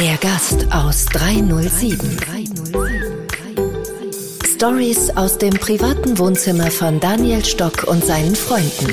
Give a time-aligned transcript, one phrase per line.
[0.00, 2.18] Der Gast aus 307.
[4.54, 8.88] Stories aus dem privaten Wohnzimmer von Daniel Stock und seinen Freunden.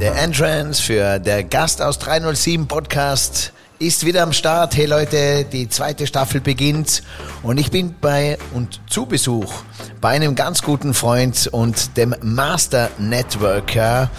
[0.00, 4.76] Der Entrance für der Gast aus 307 Podcast ist wieder am Start.
[4.76, 7.02] Hey Leute, die zweite Staffel beginnt
[7.42, 9.52] und ich bin bei und zu Besuch
[10.00, 14.10] bei einem ganz guten Freund und dem Master Networker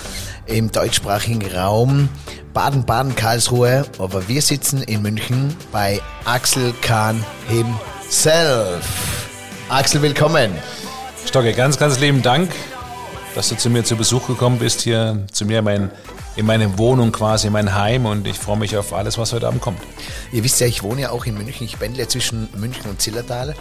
[0.45, 2.09] im deutschsprachigen Raum
[2.53, 3.85] Baden-Baden, Karlsruhe.
[3.97, 8.85] Aber wir sitzen in München bei Axel Kahn himself.
[9.69, 10.51] Axel, willkommen.
[11.25, 12.51] Stocke, ganz, ganz lieben Dank,
[13.35, 15.91] dass du zu mir zu Besuch gekommen bist, hier zu mir mein
[16.37, 19.47] in meine Wohnung quasi, in mein Heim und ich freue mich auf alles, was heute
[19.47, 19.79] Abend kommt.
[20.31, 21.65] Ihr wisst ja, ich wohne ja auch in München.
[21.65, 23.55] Ich pendle zwischen München und Zillertal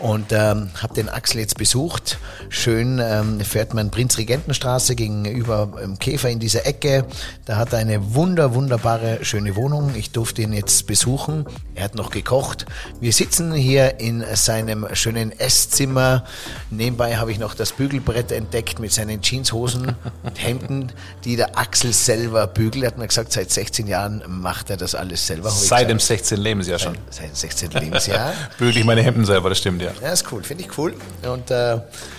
[0.00, 2.18] und ähm, habe den Axel jetzt besucht.
[2.48, 7.04] Schön ähm, fährt man Prinzregentenstraße gegenüber im Käfer in dieser Ecke.
[7.44, 9.92] Da hat er eine wunder, wunderbare, schöne Wohnung.
[9.94, 11.44] Ich durfte ihn jetzt besuchen.
[11.74, 12.66] Er hat noch gekocht.
[13.00, 16.24] Wir sitzen hier in seinem schönen Esszimmer.
[16.70, 20.92] Nebenbei habe ich noch das Bügelbrett entdeckt mit seinen Jeanshosen und Hemden,
[21.24, 22.84] die der Axel selber bügelt.
[22.84, 25.50] Er hat mir gesagt, seit 16 Jahren macht er das alles selber.
[25.50, 26.38] Seit dem 16.
[26.38, 26.96] Lebensjahr schon.
[27.10, 27.70] Seit, dem 16.
[27.72, 28.32] Lebensjahr.
[28.58, 29.89] Bügel ich meine Hemden selber, das stimmt, ja.
[30.02, 30.94] Ja, ist cool, finde ich cool.
[31.22, 31.78] Und äh,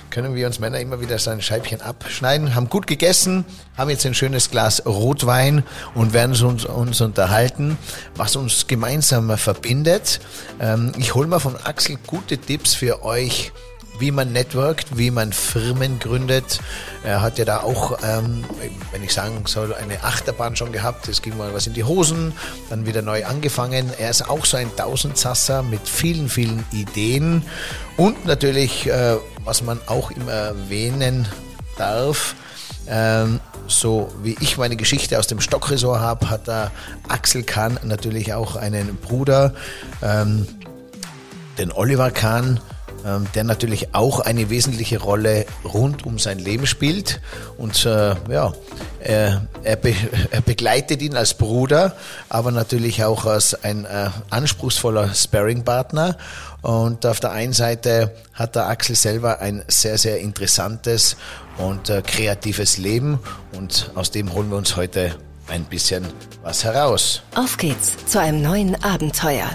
[0.09, 2.53] können wir uns Männer immer wieder so ein Scheibchen abschneiden.
[2.55, 3.45] Haben gut gegessen,
[3.77, 5.64] haben jetzt ein schönes Glas Rotwein
[5.95, 7.77] und werden uns, uns unterhalten,
[8.16, 10.19] was uns gemeinsam verbindet.
[10.59, 13.52] Ähm, ich hole mal von Axel gute Tipps für euch
[14.00, 16.59] wie man networkt, wie man Firmen gründet.
[17.03, 18.44] Er hat ja da auch, ähm,
[18.92, 21.08] wenn ich sagen soll, eine Achterbahn schon gehabt.
[21.08, 22.33] Es ging mal was in die Hosen,
[22.70, 23.92] dann wieder neu angefangen.
[24.00, 27.44] Er ist auch so ein Tausendsasser mit vielen, vielen Ideen.
[27.98, 31.28] Und natürlich, äh, was man auch immer erwähnen
[31.78, 32.36] darf,
[32.88, 36.71] ähm, so wie ich meine Geschichte aus dem Stockressort habe, hat der
[37.08, 39.54] Axel Kahn natürlich auch einen Bruder,
[40.02, 40.48] ähm,
[41.58, 42.60] den Oliver Kahn,
[43.36, 47.22] der natürlich auch eine wesentliche Rolle rund um sein Leben spielt.
[47.58, 48.54] Und äh, ja,
[49.00, 49.94] er, er, be,
[50.32, 51.95] er, begleitet ihn als Bruder,
[52.30, 56.17] aber natürlich auch als ein äh, anspruchsvoller Sparringpartner.
[56.62, 61.18] Und auf der einen Seite hat der Axel selber ein sehr, sehr interessantes
[61.58, 63.20] und äh, kreatives Leben.
[63.58, 65.16] Und aus dem holen wir uns heute
[65.48, 66.06] ein bisschen
[66.44, 67.23] was heraus.
[67.36, 69.50] Auf geht's zu einem neuen Abenteuer.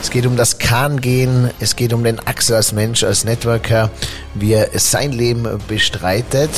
[0.00, 3.90] Es geht um das Kahn-Gehen, es geht um den Axel als Mensch, als Networker,
[4.34, 6.50] wie er sein Leben bestreitet.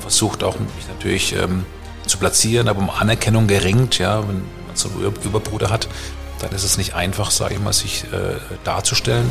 [0.00, 1.64] Versucht auch mich natürlich ähm,
[2.06, 5.88] zu platzieren, aber um Anerkennung geringt, ja, wenn man so einen Überbruder hat,
[6.40, 8.34] dann ist es nicht einfach, sage ich mal, sich äh,
[8.64, 9.30] darzustellen.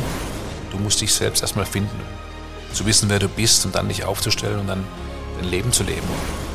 [0.70, 2.00] Du musst dich selbst erstmal finden,
[2.72, 4.84] zu wissen, wer du bist und dann dich aufzustellen und dann
[5.40, 6.08] dein Leben zu leben.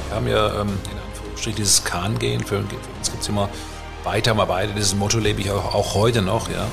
[0.09, 3.49] Wir haben ja ähm, in Anführungsstrichen dieses Kahn-Gehen, für, für uns gibt es immer
[4.07, 4.72] weiter mal beide.
[4.73, 6.66] Dieses Motto lebe ich auch, auch heute noch, ja.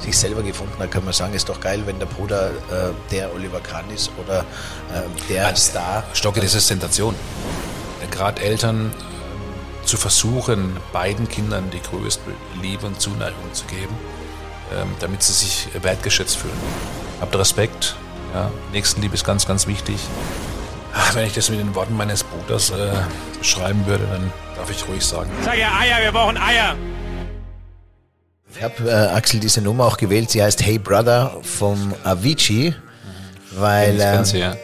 [0.00, 3.34] Sich selber gefunden hat, kann man sagen, ist doch geil, wenn der Bruder äh, der
[3.34, 6.04] Oliver Kahn ist oder äh, der also, Star.
[6.14, 7.14] Stocke, das ist Sensation.
[8.10, 12.30] Gerade Eltern äh, zu versuchen, beiden Kindern die größte
[12.60, 13.94] Liebe und Zuneigung zu geben,
[14.74, 16.54] ähm, damit sie sich wertgeschätzt fühlen.
[17.20, 17.96] Habt Respekt.
[18.34, 18.50] Ja.
[18.72, 19.96] Nächstenliebe ist ganz, ganz wichtig.
[20.94, 22.92] Ach, wenn ich das mit den Worten meines Bruders äh,
[23.42, 25.30] schreiben würde, dann darf ich ruhig sagen.
[25.44, 26.76] Sag ja Eier, wir brauchen Eier.
[28.56, 30.30] Ich habe äh, Axel diese Nummer auch gewählt.
[30.30, 32.74] Sie heißt Hey Brother vom Avicii,
[33.56, 34.54] weil äh, ja.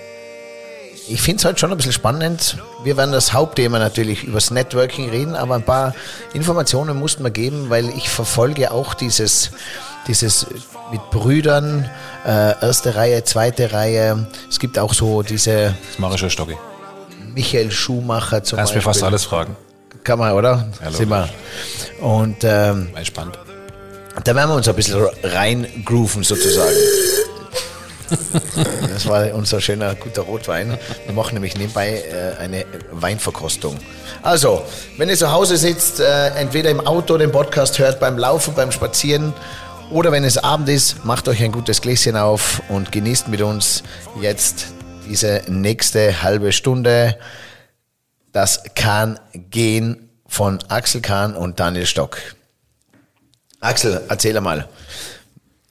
[1.09, 2.59] ich finde es halt schon ein bisschen spannend.
[2.85, 5.95] Wir werden das Hauptthema natürlich übers Networking reden, aber ein paar
[6.33, 9.51] Informationen mussten wir geben, weil ich verfolge auch dieses,
[10.07, 10.47] dieses
[10.91, 11.89] mit Brüdern,
[12.27, 14.27] äh, erste Reihe, zweite Reihe.
[14.49, 15.75] Es gibt auch so diese.
[15.91, 16.57] Das mache ich schon Stocki.
[17.35, 18.79] Michael Schumacher zum Kannst Beispiel.
[18.89, 19.57] mir fast alles fragen.
[20.03, 20.69] Kann man, oder?
[20.83, 21.29] Ja, Sind wir.
[22.01, 23.39] Und ähm, spannend.
[24.25, 26.75] Da werden wir uns ein bisschen reingrooven sozusagen.
[28.93, 30.77] Das war unser schöner, guter Rotwein.
[31.07, 33.77] Wir machen nämlich nebenbei äh, eine Weinverkostung.
[34.23, 34.65] Also,
[34.97, 38.73] wenn ihr zu Hause sitzt, äh, entweder im Auto den Podcast hört, beim Laufen, beim
[38.73, 39.33] Spazieren
[39.91, 43.83] oder wenn es Abend ist, macht euch ein gutes Gläschen auf und genießt mit uns
[44.21, 44.69] jetzt
[45.09, 47.19] diese nächste halbe Stunde.
[48.33, 52.19] Das kann gehen von Axel Kahn und Daniel Stock.
[53.59, 54.69] Axel, erzähl mal.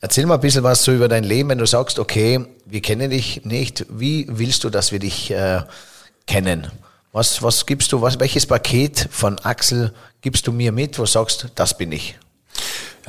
[0.02, 3.10] Erzähl mal ein bisschen was so über dein Leben, wenn du sagst, okay, wir kennen
[3.10, 3.86] dich nicht.
[3.90, 5.62] Wie willst du, dass wir dich äh,
[6.28, 6.68] kennen?
[7.12, 11.08] Was, was gibst du, was, welches Paket von Axel gibst du mir mit, wo du
[11.08, 12.18] sagst, das bin ich?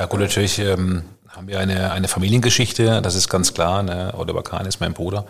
[0.00, 3.82] Ja gut, natürlich ähm, haben wir eine, eine Familiengeschichte, das ist ganz klar.
[3.82, 4.14] Ne?
[4.16, 5.26] Oliver Kahn ist mein Bruder.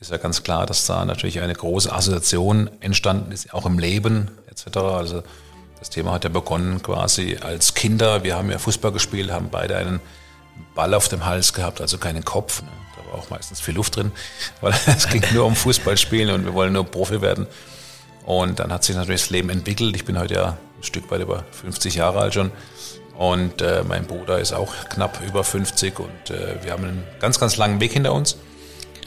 [0.00, 4.28] Ist ja ganz klar, dass da natürlich eine große Assoziation entstanden ist, auch im Leben
[4.48, 4.78] etc.
[4.78, 5.22] Also
[5.78, 8.24] das Thema hat ja begonnen quasi als Kinder.
[8.24, 10.00] Wir haben ja Fußball gespielt, haben beide einen
[10.74, 12.62] Ball auf dem Hals gehabt, also keinen Kopf.
[12.62, 12.68] Ne?
[12.96, 14.10] Da war auch meistens viel Luft drin,
[14.60, 17.46] weil es ging nur um Fußballspielen und wir wollen nur Profi werden.
[18.26, 19.94] Und dann hat sich natürlich das Leben entwickelt.
[19.94, 20.46] Ich bin heute ja
[20.78, 22.50] ein Stück weit über 50 Jahre alt schon.
[23.20, 27.38] Und äh, mein Bruder ist auch knapp über 50 und äh, wir haben einen ganz,
[27.38, 28.38] ganz langen Weg hinter uns.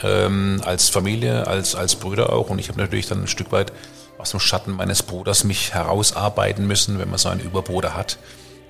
[0.03, 2.51] Ähm, als Familie, als, als Brüder auch.
[2.51, 3.73] Und ich habe natürlich dann ein Stück weit
[4.19, 8.19] aus dem Schatten meines Bruders mich herausarbeiten müssen, wenn man so einen Überbruder hat.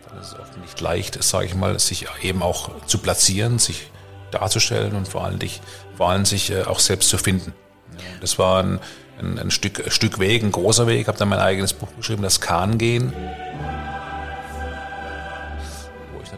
[0.07, 3.91] Dann ist es oft nicht leicht, sage ich mal, sich eben auch zu platzieren, sich
[4.31, 5.59] darzustellen und vor allem, dich,
[5.97, 7.53] vor allem sich äh, auch selbst zu finden.
[7.97, 8.79] Ja, das war ein,
[9.19, 11.01] ein, ein, Stück, ein Stück Weg, ein großer Weg.
[11.01, 13.11] Ich habe dann mein eigenes Buch geschrieben, das Kahn gehen.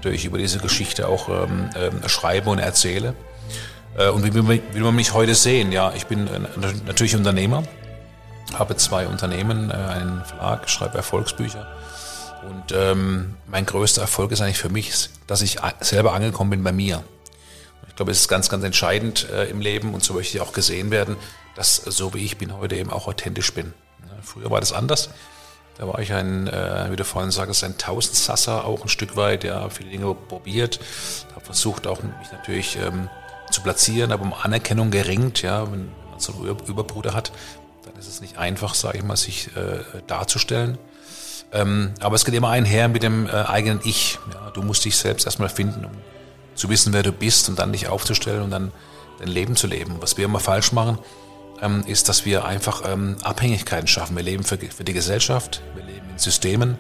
[0.06, 3.16] Natürlich über diese Geschichte auch ähm, äh, schreibe und erzähle.
[3.98, 5.72] Äh, und wie will, man mich heute sehen?
[5.72, 6.40] Ja, ich bin äh,
[6.86, 7.64] natürlich Unternehmer,
[8.54, 11.68] habe zwei Unternehmen, äh, einen Verlag, schreibe Erfolgsbücher.
[12.48, 16.72] Und ähm, mein größter Erfolg ist eigentlich für mich, dass ich selber angekommen bin bei
[16.72, 17.04] mir.
[17.90, 20.54] Ich glaube, es ist ganz, ganz entscheidend äh, im Leben und so möchte ich auch
[20.54, 21.16] gesehen werden,
[21.56, 23.74] dass so wie ich bin heute eben auch authentisch bin.
[24.02, 25.10] Ja, früher war das anders.
[25.78, 29.44] Da war ich ein, äh, wie du vorhin sagst, ein Tausendsasser auch ein Stück weit,
[29.44, 30.80] ja, viele Dinge probiert,
[31.34, 33.10] habe versucht auch mich natürlich ähm,
[33.52, 37.32] zu platzieren, aber um Anerkennung geringt, ja, wenn man so einen Überbruder hat,
[37.84, 40.78] dann ist es nicht einfach, sage ich mal, sich äh, darzustellen.
[41.52, 44.18] Ähm, aber es geht immer einher mit dem äh, eigenen Ich.
[44.34, 44.52] Ja.
[44.52, 45.92] Du musst dich selbst erstmal finden, um
[46.56, 48.72] zu wissen, wer du bist und dann dich aufzustellen und dann
[49.20, 49.98] dein Leben zu leben.
[50.00, 50.98] Was wir immer falsch machen,
[51.62, 54.16] ähm, ist, dass wir einfach ähm, Abhängigkeiten schaffen.
[54.16, 56.78] Wir leben für, für die Gesellschaft, wir leben in Systemen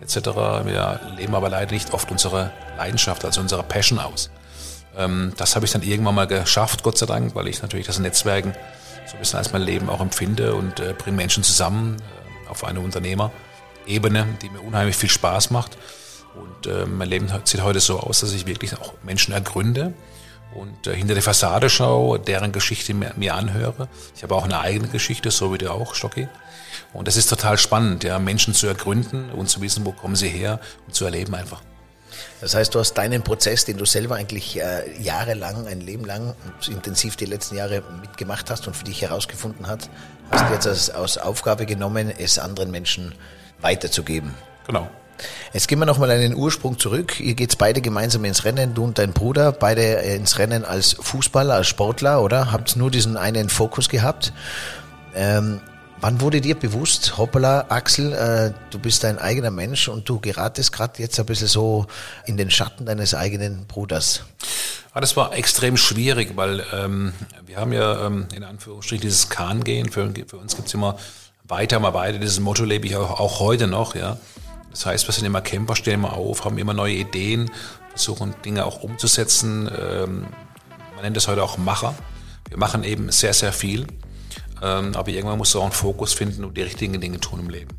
[0.00, 0.16] etc.
[0.64, 4.30] Wir leben aber leider nicht oft unsere Leidenschaft, also unsere Passion aus.
[4.96, 7.98] Ähm, das habe ich dann irgendwann mal geschafft, Gott sei Dank, weil ich natürlich das
[7.98, 8.54] Netzwerken
[9.06, 12.64] so ein bisschen als mein Leben auch empfinde und äh, bringe Menschen zusammen äh, auf
[12.64, 15.78] eine Unternehmerebene, die mir unheimlich viel Spaß macht.
[16.34, 19.94] Und äh, mein Leben sieht heute so aus, dass ich wirklich auch Menschen ergründe,
[20.54, 23.88] und äh, hinter der Fassade schaue, deren Geschichte mir, mir, anhöre.
[24.16, 26.28] Ich habe auch eine eigene Geschichte, so wie du auch, Stocki.
[26.92, 30.28] Und das ist total spannend, ja, Menschen zu ergründen und zu wissen, wo kommen sie
[30.28, 31.62] her und zu erleben einfach.
[32.40, 36.34] Das heißt, du hast deinen Prozess, den du selber eigentlich äh, jahrelang, ein Leben lang
[36.66, 39.90] intensiv die letzten Jahre mitgemacht hast und für dich herausgefunden hast,
[40.30, 43.14] hast du jetzt als, als Aufgabe genommen, es anderen Menschen
[43.60, 44.34] weiterzugeben.
[44.66, 44.88] Genau.
[45.52, 47.20] Jetzt gehen wir nochmal an den Ursprung zurück.
[47.20, 51.54] Ihr geht's beide gemeinsam ins Rennen, du und dein Bruder, beide ins Rennen als Fußballer,
[51.54, 52.52] als Sportler, oder?
[52.52, 54.32] Habt nur diesen einen Fokus gehabt.
[55.14, 55.60] Ähm,
[56.00, 60.72] wann wurde dir bewusst, hoppala, Axel, äh, du bist dein eigener Mensch und du geratest
[60.72, 61.86] gerade jetzt ein bisschen so
[62.26, 64.22] in den Schatten deines eigenen Bruders?
[64.92, 67.12] Ah, das war extrem schwierig, weil ähm,
[67.46, 69.90] wir haben ja ähm, in Anführungsstrichen dieses Kahn-Gehen.
[69.90, 70.96] Für, für uns gibt's immer
[71.44, 72.18] weiter mal weiter.
[72.18, 74.16] Dieses Motto lebe ich auch, auch heute noch, ja.
[74.70, 77.50] Das heißt, wir sind immer Camper, stehen immer auf, haben immer neue Ideen,
[77.90, 79.70] versuchen Dinge auch umzusetzen.
[79.80, 80.26] Ähm,
[80.94, 81.94] man nennt das heute auch Macher.
[82.48, 83.86] Wir machen eben sehr, sehr viel.
[84.62, 87.50] Ähm, aber irgendwann musst du auch einen Fokus finden und die richtigen Dinge tun im
[87.50, 87.76] Leben.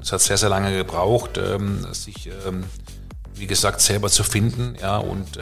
[0.00, 2.30] Es hat sehr, sehr lange gebraucht, ähm, sich,
[3.34, 5.38] wie gesagt, selber zu finden und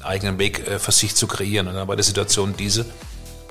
[0.00, 1.68] einen eigenen Weg äh, für sich zu kreieren.
[1.68, 2.86] Und dann war die Situation diese,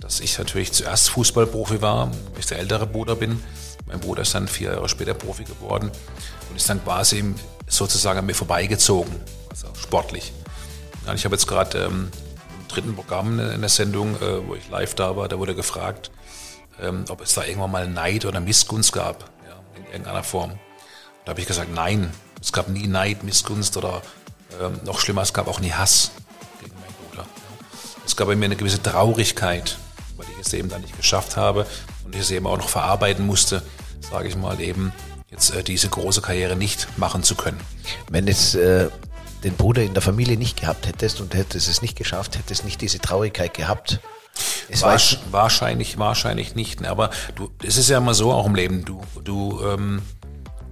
[0.01, 3.41] dass ich natürlich zuerst Fußballprofi war, ich der ältere Bruder bin.
[3.89, 5.91] Mein Bruder ist dann vier Jahre später Profi geworden
[6.49, 7.33] und ist dann quasi
[7.67, 9.13] sozusagen an mir vorbeigezogen,
[9.49, 10.31] also sportlich.
[11.05, 12.11] Ja, ich habe jetzt gerade ähm,
[12.59, 16.11] im dritten Programm in der Sendung, äh, wo ich live da war, da wurde gefragt,
[16.81, 20.59] ähm, ob es da irgendwann mal Neid oder Missgunst gab, ja, in irgendeiner Form.
[21.25, 24.01] da habe ich gesagt, nein, es gab nie Neid, Missgunst oder
[24.61, 26.11] ähm, noch schlimmer, es gab auch nie Hass
[26.61, 27.25] gegen meinen Bruder.
[28.05, 29.77] Es gab bei mir eine gewisse Traurigkeit,
[30.15, 31.65] weil ich es eben dann nicht geschafft habe
[32.05, 33.61] und ich es eben auch noch verarbeiten musste,
[34.01, 34.91] sage ich mal, eben
[35.31, 37.59] jetzt äh, diese große Karriere nicht machen zu können.
[38.09, 38.89] Wenn es äh,
[39.43, 42.81] den Bruder in der Familie nicht gehabt hättest und hättest es nicht geschafft, hättest nicht
[42.81, 43.99] diese Traurigkeit gehabt.
[44.69, 44.99] Es war
[45.31, 46.81] wahrscheinlich, wahrscheinlich nicht.
[46.81, 46.89] Ne?
[46.89, 48.85] Aber du, es ist ja immer so auch im Leben.
[48.85, 50.01] Du, du, ähm,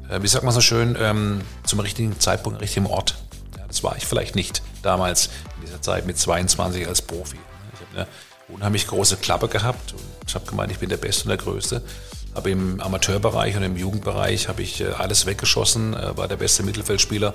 [0.10, 3.16] äh, wie sagt man so schön, ähm, zum richtigen Zeitpunkt, richtigen Ort.
[3.58, 7.38] Ja, das war ich vielleicht nicht damals in dieser Zeit mit 22 als Profi.
[7.74, 8.08] Ich habe
[8.48, 11.38] eine unheimlich große Klappe gehabt und ich habe gemeint, ich bin der Beste und der
[11.38, 11.84] Größte.
[12.38, 16.62] Aber im Amateurbereich und im Jugendbereich habe ich äh, alles weggeschossen, äh, war der beste
[16.62, 17.34] Mittelfeldspieler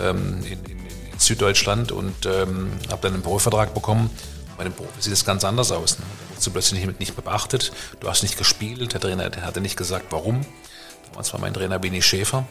[0.00, 4.08] ähm, in, in, in Süddeutschland und ähm, habe dann einen Profivertrag bekommen.
[4.56, 5.98] Bei dem Profi sieht es ganz anders aus.
[5.98, 6.06] Ne?
[6.08, 9.60] Da wurdest du plötzlich nicht, nicht beachtet, du hast nicht gespielt, der Trainer der hatte
[9.60, 10.46] nicht gesagt, warum.
[11.10, 12.46] Damals war mein Trainer Bini Schäfer,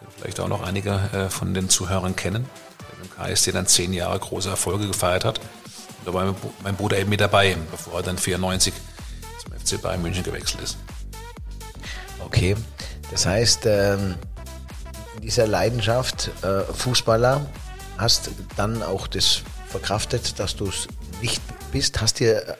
[0.00, 2.50] den vielleicht auch noch einige äh, von den Zuhörern kennen.
[2.80, 5.38] der im KSC dann zehn Jahre große Erfolge gefeiert hat.
[5.38, 8.74] Und da war mein Bruder eben mit dabei, bevor er dann 94
[9.40, 10.76] zum FC Bayern München gewechselt ist.
[12.34, 12.56] Okay,
[13.12, 14.16] das heißt, ähm,
[15.14, 17.46] in dieser Leidenschaft äh, Fußballer
[17.96, 20.88] hast dann auch das verkraftet, dass du es
[21.22, 22.00] nicht bist.
[22.00, 22.56] Hast, dir,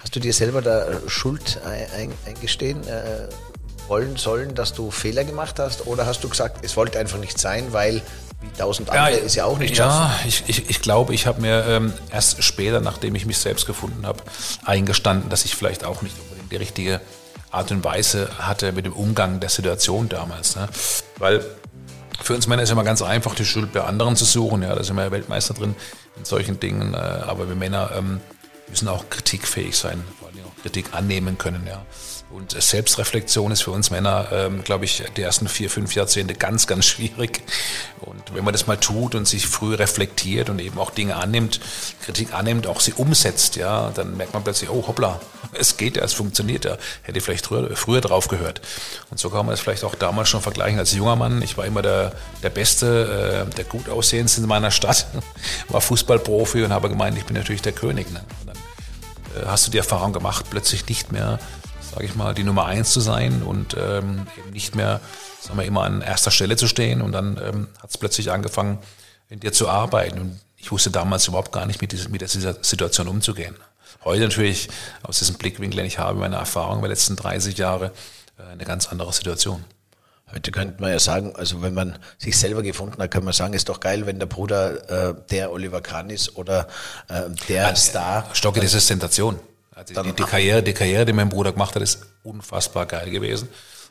[0.00, 1.60] hast du dir selber da Schuld
[2.26, 3.28] eingestehen äh,
[3.86, 5.86] wollen sollen, dass du Fehler gemacht hast?
[5.86, 8.00] Oder hast du gesagt, es wollte einfach nicht sein, weil
[8.40, 10.10] wie tausend andere ja, ist ja auch nicht schaffen?
[10.10, 13.66] Ja, ich, ich, ich glaube, ich habe mir ähm, erst später, nachdem ich mich selbst
[13.66, 14.22] gefunden habe,
[14.64, 17.00] eingestanden, dass ich vielleicht auch nicht unbedingt die richtige
[17.50, 20.56] Art und Weise hatte mit dem Umgang der Situation damals.
[20.56, 20.68] Ne?
[21.18, 21.44] Weil
[22.22, 24.62] für uns Männer ist immer ganz einfach, die Schuld bei anderen zu suchen.
[24.62, 25.74] Ja, da sind wir ja Weltmeister drin
[26.16, 26.94] in solchen Dingen.
[26.94, 28.20] Äh, aber wir Männer ähm,
[28.68, 31.66] müssen auch kritikfähig sein, vor allem auch Kritik annehmen können.
[31.66, 31.84] Ja.
[32.30, 36.66] Und Selbstreflexion ist für uns Männer, ähm, glaube ich, die ersten vier, fünf Jahrzehnte ganz,
[36.66, 37.40] ganz schwierig.
[38.00, 41.58] Und wenn man das mal tut und sich früh reflektiert und eben auch Dinge annimmt,
[42.02, 45.20] Kritik annimmt, auch sie umsetzt, ja, dann merkt man plötzlich, oh hoppla,
[45.54, 46.76] es geht ja, es funktioniert ja.
[47.02, 48.60] Hätte vielleicht früher, früher drauf gehört.
[49.10, 50.78] Und so kann man es vielleicht auch damals schon vergleichen.
[50.78, 54.70] Als junger Mann, ich war immer der, der Beste, äh, der gut aussehendste in meiner
[54.70, 55.06] Stadt,
[55.68, 58.12] war Fußballprofi und habe gemeint, ich bin natürlich der König.
[58.12, 58.20] Ne?
[58.40, 61.38] Und dann äh, hast du die Erfahrung gemacht, plötzlich nicht mehr
[61.92, 65.00] sage ich mal, die Nummer eins zu sein und ähm, eben nicht mehr,
[65.40, 67.02] sagen wir, immer an erster Stelle zu stehen.
[67.02, 68.78] Und dann ähm, hat es plötzlich angefangen,
[69.28, 70.18] in dir zu arbeiten.
[70.20, 73.56] Und ich wusste damals überhaupt gar nicht, mit, dieser, mit dieser Situation umzugehen.
[74.04, 74.68] Heute natürlich,
[75.02, 77.92] aus diesem Blickwinkel, den ich habe, meine Erfahrung der letzten 30 Jahre,
[78.38, 79.64] äh, eine ganz andere Situation.
[80.32, 83.54] Heute könnte man ja sagen, also wenn man sich selber gefunden hat, kann man sagen,
[83.54, 86.68] ist doch geil, wenn der Bruder äh, der Oliver Kahn ist oder
[87.08, 88.28] äh, der also, Star.
[88.34, 89.40] Stocke, das ist Sensation.
[89.78, 93.48] Also die, die, Karriere, die Karriere, die mein Bruder gemacht hat, ist unfassbar geil gewesen.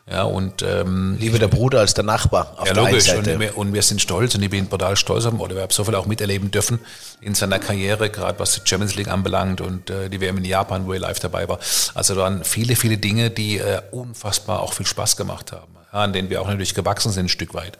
[0.09, 3.13] Ja, und ähm, lieber der Bruder als der Nachbar auf ja, der logisch.
[3.13, 5.59] Und wir, und wir, sind stolz und ich bin total stolz auf Oliver.
[5.59, 6.79] Ich habe so viel auch miterleben dürfen
[7.21, 10.87] in seiner Karriere, gerade was die Champions League anbelangt und äh, die WM in Japan,
[10.87, 11.59] wo er live dabei war.
[11.93, 15.99] Also da waren viele, viele Dinge, die äh, unfassbar auch viel Spaß gemacht haben, ja,
[15.99, 17.77] an denen wir auch natürlich gewachsen sind ein Stück weit.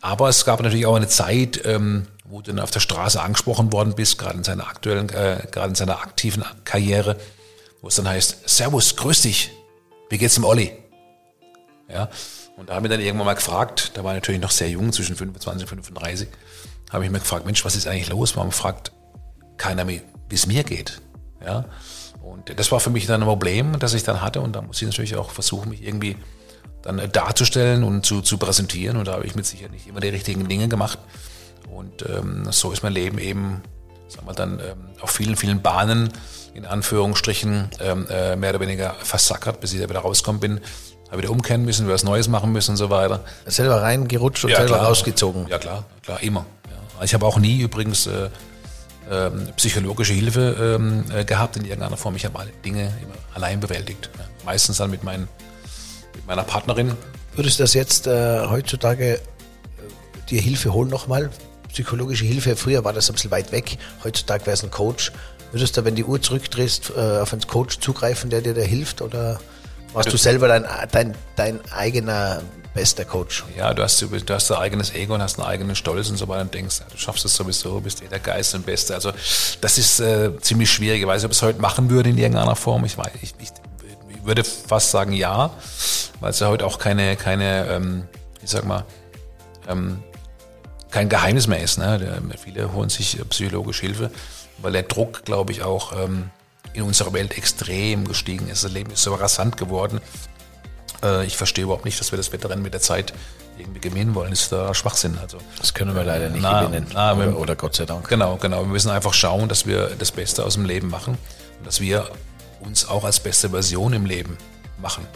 [0.00, 3.72] Aber es gab natürlich auch eine Zeit, ähm, wo du dann auf der Straße angesprochen
[3.72, 7.16] worden bist, gerade in seiner aktuellen, äh, gerade in seiner aktiven Karriere,
[7.82, 9.50] wo es dann heißt, Servus, grüß dich,
[10.08, 10.72] wie geht's dem Olli?
[11.88, 12.08] Ja,
[12.56, 14.92] und da haben wir dann irgendwann mal gefragt, da war ich natürlich noch sehr jung,
[14.92, 16.28] zwischen 25 und 35,
[16.90, 18.36] habe ich mir gefragt, Mensch, was ist eigentlich los?
[18.36, 18.92] Warum fragt
[19.56, 20.00] keiner wie
[20.30, 21.02] es mir geht?
[21.44, 21.66] Ja,
[22.22, 24.80] und das war für mich dann ein Problem, das ich dann hatte und da muss
[24.80, 26.16] ich natürlich auch versuchen, mich irgendwie
[26.84, 28.96] dann äh, darzustellen und zu, zu präsentieren.
[28.96, 30.98] Und da habe ich mit Sicherheit nicht immer die richtigen Dinge gemacht.
[31.70, 33.62] Und ähm, so ist mein Leben eben,
[34.08, 36.10] sagen wir dann, ähm, auf vielen, vielen Bahnen
[36.54, 40.60] in Anführungsstrichen ähm, äh, mehr oder weniger versackert, bis ich da wieder rausgekommen bin.
[41.10, 43.24] Habe wieder umkehren müssen, was Neues machen müssen und so weiter.
[43.46, 44.86] Selber reingerutscht und ja, selber klar.
[44.86, 45.46] rausgezogen.
[45.48, 46.46] Ja klar, klar, immer.
[46.68, 47.04] Ja.
[47.04, 48.30] Ich habe auch nie übrigens äh,
[49.10, 52.16] äh, psychologische Hilfe ähm, äh, gehabt in irgendeiner Form.
[52.16, 54.10] Ich habe alle Dinge immer allein bewältigt.
[54.16, 54.24] Ja.
[54.44, 55.28] Meistens dann mit meinen
[56.14, 56.96] mit meiner Partnerin.
[57.34, 59.20] Würdest du das jetzt äh, heutzutage äh,
[60.30, 61.30] dir Hilfe holen nochmal?
[61.74, 65.12] Psychologische Hilfe, früher war das ein bisschen weit weg, heutzutage wäre es ein Coach.
[65.52, 69.02] Würdest du, wenn die Uhr zurückdrehst, äh, auf einen Coach zugreifen, der dir da hilft?
[69.02, 69.38] Oder
[69.92, 72.42] warst du selber dein, dein, dein eigener
[72.74, 73.44] bester Coach?
[73.56, 76.26] Ja, du hast, du hast dein eigenes Ego und hast einen eigenen Stolz und so
[76.26, 78.94] weiter und denkst, du schaffst es sowieso, bist eh der Geist und Beste.
[78.94, 79.12] Also
[79.60, 81.02] das ist äh, ziemlich schwierig.
[81.02, 82.84] Ich weiß nicht, ob ich es heute machen würde in irgendeiner Form.
[82.84, 83.50] Ich, weiß, ich, ich,
[84.08, 85.52] ich würde fast sagen ja
[86.24, 88.08] weil es ja heute auch keine, keine ähm,
[88.42, 88.84] ich sag mal,
[89.68, 90.02] ähm,
[90.94, 91.76] kein Geheimnis mehr ist.
[91.76, 92.22] Ne?
[92.40, 94.12] Viele holen sich psychologische Hilfe,
[94.58, 96.30] weil der Druck, glaube ich, auch ähm,
[96.72, 98.62] in unserer Welt extrem gestiegen ist.
[98.62, 100.00] Das Leben ist so rasant geworden.
[101.02, 103.12] Äh, ich verstehe überhaupt nicht, dass wir das Wettrennen mit der Zeit
[103.58, 104.30] irgendwie gewinnen wollen.
[104.30, 105.18] Das ist da Schwachsinn.
[105.20, 106.86] Also, das können wir leider nicht na, gewinnen.
[106.94, 108.08] Na, oder, oder Gott sei Dank.
[108.08, 108.60] Genau, genau.
[108.60, 111.18] Wir müssen einfach schauen, dass wir das Beste aus dem Leben machen
[111.58, 112.08] und dass wir
[112.60, 114.38] uns auch als beste Version im Leben
[114.78, 115.06] machen.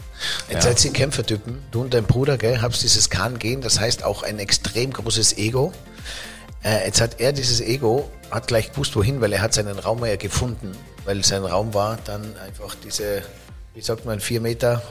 [0.49, 0.73] Jetzt ja.
[0.73, 1.63] seid ihr Kämpfertypen.
[1.71, 5.73] Du und dein Bruder, gell, habt dieses Kahn-Gen, das heißt auch ein extrem großes Ego.
[6.65, 10.05] Äh, jetzt hat er dieses Ego, hat gleich gewusst, wohin, weil er hat seinen Raum
[10.05, 10.73] ja gefunden,
[11.05, 13.23] weil sein Raum war dann einfach diese,
[13.75, 14.83] wie sagt man, vier Meter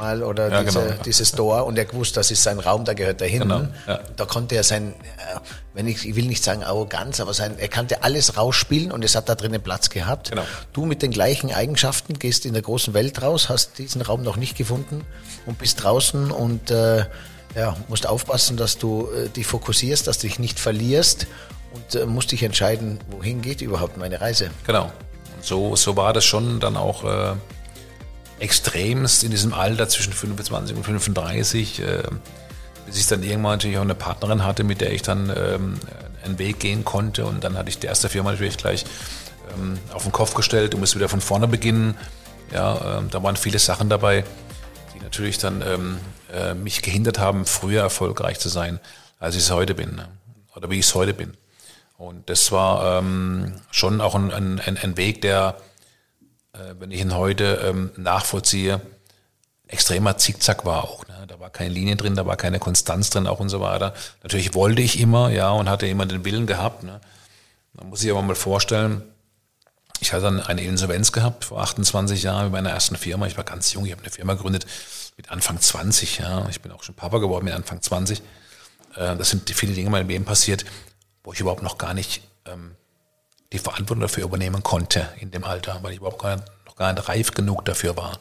[0.00, 1.02] mal oder ja, diese, genau.
[1.04, 3.42] dieses Tor und er gewusst, das ist sein Raum, da gehört er hin.
[3.42, 4.00] Genau, ja.
[4.16, 5.38] Da konnte er sein, äh,
[5.74, 9.14] wenn ich, ich will nicht sagen Arroganz, aber sein, er kannte alles rausspielen und es
[9.14, 10.30] hat da drinnen Platz gehabt.
[10.30, 10.42] Genau.
[10.72, 14.36] Du mit den gleichen Eigenschaften gehst in der großen Welt raus, hast diesen Raum noch
[14.36, 15.04] nicht gefunden
[15.46, 17.04] und bist draußen und äh,
[17.54, 21.26] ja, musst aufpassen, dass du äh, dich fokussierst, dass du dich nicht verlierst
[21.74, 24.50] und äh, musst dich entscheiden, wohin geht überhaupt meine Reise.
[24.66, 24.90] Genau.
[25.42, 27.34] So, so war das schon dann auch äh,
[28.40, 32.02] extremst in diesem Alter zwischen 25 und 35, äh,
[32.86, 35.78] bis ich dann irgendwann natürlich auch eine Partnerin hatte, mit der ich dann ähm,
[36.24, 37.26] einen Weg gehen konnte.
[37.26, 38.84] Und dann hatte ich die erste Firma natürlich gleich
[39.54, 41.94] ähm, auf den Kopf gestellt und musste wieder von vorne beginnen.
[42.52, 44.24] Ja, ähm, da waren viele Sachen dabei,
[44.94, 45.62] die natürlich dann
[46.32, 48.80] äh, mich gehindert haben, früher erfolgreich zu sein,
[49.18, 49.94] als ich es heute bin.
[49.94, 50.08] Ne?
[50.56, 51.36] Oder wie ich es heute bin.
[51.96, 55.56] Und das war ähm, schon auch ein, ein, ein Weg, der,
[56.52, 58.80] äh, wenn ich ihn heute ähm, nachvollziehe,
[59.66, 61.06] extremer Zickzack war auch.
[61.06, 61.26] Ne?
[61.28, 63.94] Da war keine Linie drin, da war keine Konstanz drin auch und so weiter.
[64.22, 66.82] Natürlich wollte ich immer, ja, und hatte immer den Willen gehabt.
[66.82, 67.00] Ne?
[67.74, 69.02] Man muss sich aber mal vorstellen,
[70.00, 73.26] ich hatte dann eine Insolvenz gehabt vor 28 Jahren mit meiner ersten Firma.
[73.26, 74.66] Ich war ganz jung, ich habe eine Firma gegründet
[75.16, 76.18] mit Anfang 20.
[76.18, 76.48] Ja.
[76.48, 78.22] Ich bin auch schon Papa geworden mit Anfang 20.
[78.96, 80.64] Äh, das sind viele Dinge in meinem Leben passiert,
[81.22, 82.74] wo ich überhaupt noch gar nicht ähm,
[83.52, 87.08] die Verantwortung dafür übernehmen konnte in dem Alter, weil ich überhaupt gar noch gar nicht
[87.08, 88.18] reif genug dafür war.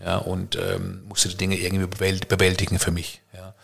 [0.00, 3.20] Ja, und ähm, musste die Dinge irgendwie bewältigen für mich.
[3.34, 3.54] Ja.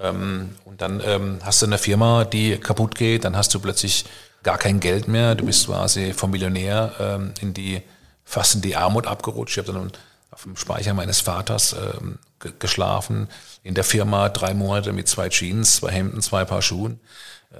[0.00, 4.04] Ähm, und dann ähm, hast du eine Firma, die kaputt geht, dann hast du plötzlich
[4.42, 5.34] gar kein Geld mehr.
[5.34, 7.82] Du bist quasi vom Millionär ähm, in die,
[8.24, 9.56] fast in die Armut abgerutscht.
[9.56, 9.92] Ich habe dann
[10.30, 12.18] auf dem Speicher meines Vaters ähm,
[12.58, 13.28] geschlafen,
[13.62, 17.00] in der Firma drei Monate mit zwei Jeans, zwei Hemden, zwei Paar Schuhen.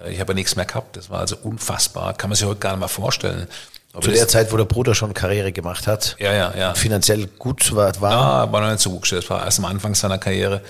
[0.05, 0.97] Äh, ich habe nichts mehr gehabt.
[0.97, 2.15] Das war also unfassbar.
[2.15, 3.47] Kann man sich heute gar nicht mal vorstellen.
[3.93, 6.17] Aber Zu der Zeit, wo der Bruder schon Karriere gemacht hat.
[6.21, 6.75] Ja, ja, ja.
[6.75, 8.01] Finanziell gut war.
[8.01, 9.11] war ja, war noch nicht so gut.
[9.11, 10.63] Das war erst am Anfang seiner Karriere.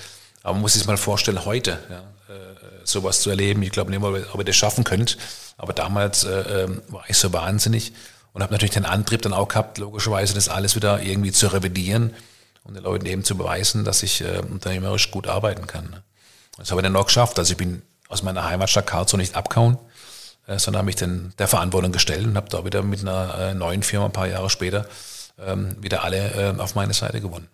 [0.43, 1.99] Aber man muss sich mal vorstellen, heute, ja,
[2.35, 2.41] äh,
[2.85, 3.63] sowas zu erleben.
[3.63, 5.19] Ich glaube nicht mal, ob ihr das schaffen könnt.
[5.59, 7.93] Aber damals äh, ähm, war ich so wahnsinnig
[8.33, 12.15] und habe natürlich den Antrieb dann auch gehabt, logischerweise das alles wieder irgendwie zu revidieren
[12.65, 15.91] und den Leuten eben zu beweisen, dass ich äh, unternehmerisch gut arbeiten kann.
[15.91, 16.03] Ne?
[16.57, 17.39] Das habe ich dann auch geschafft.
[17.39, 19.79] Also ich bin aus meiner Heimatstadt Karlsruhe nicht abgehauen,
[20.47, 23.55] äh, sondern habe mich dann der Verantwortung gestellt und habe da wieder mit einer äh,
[23.55, 24.87] neuen Firma ein paar Jahre später
[25.39, 27.49] ähm, wieder alle äh, auf meine Seite gewonnen.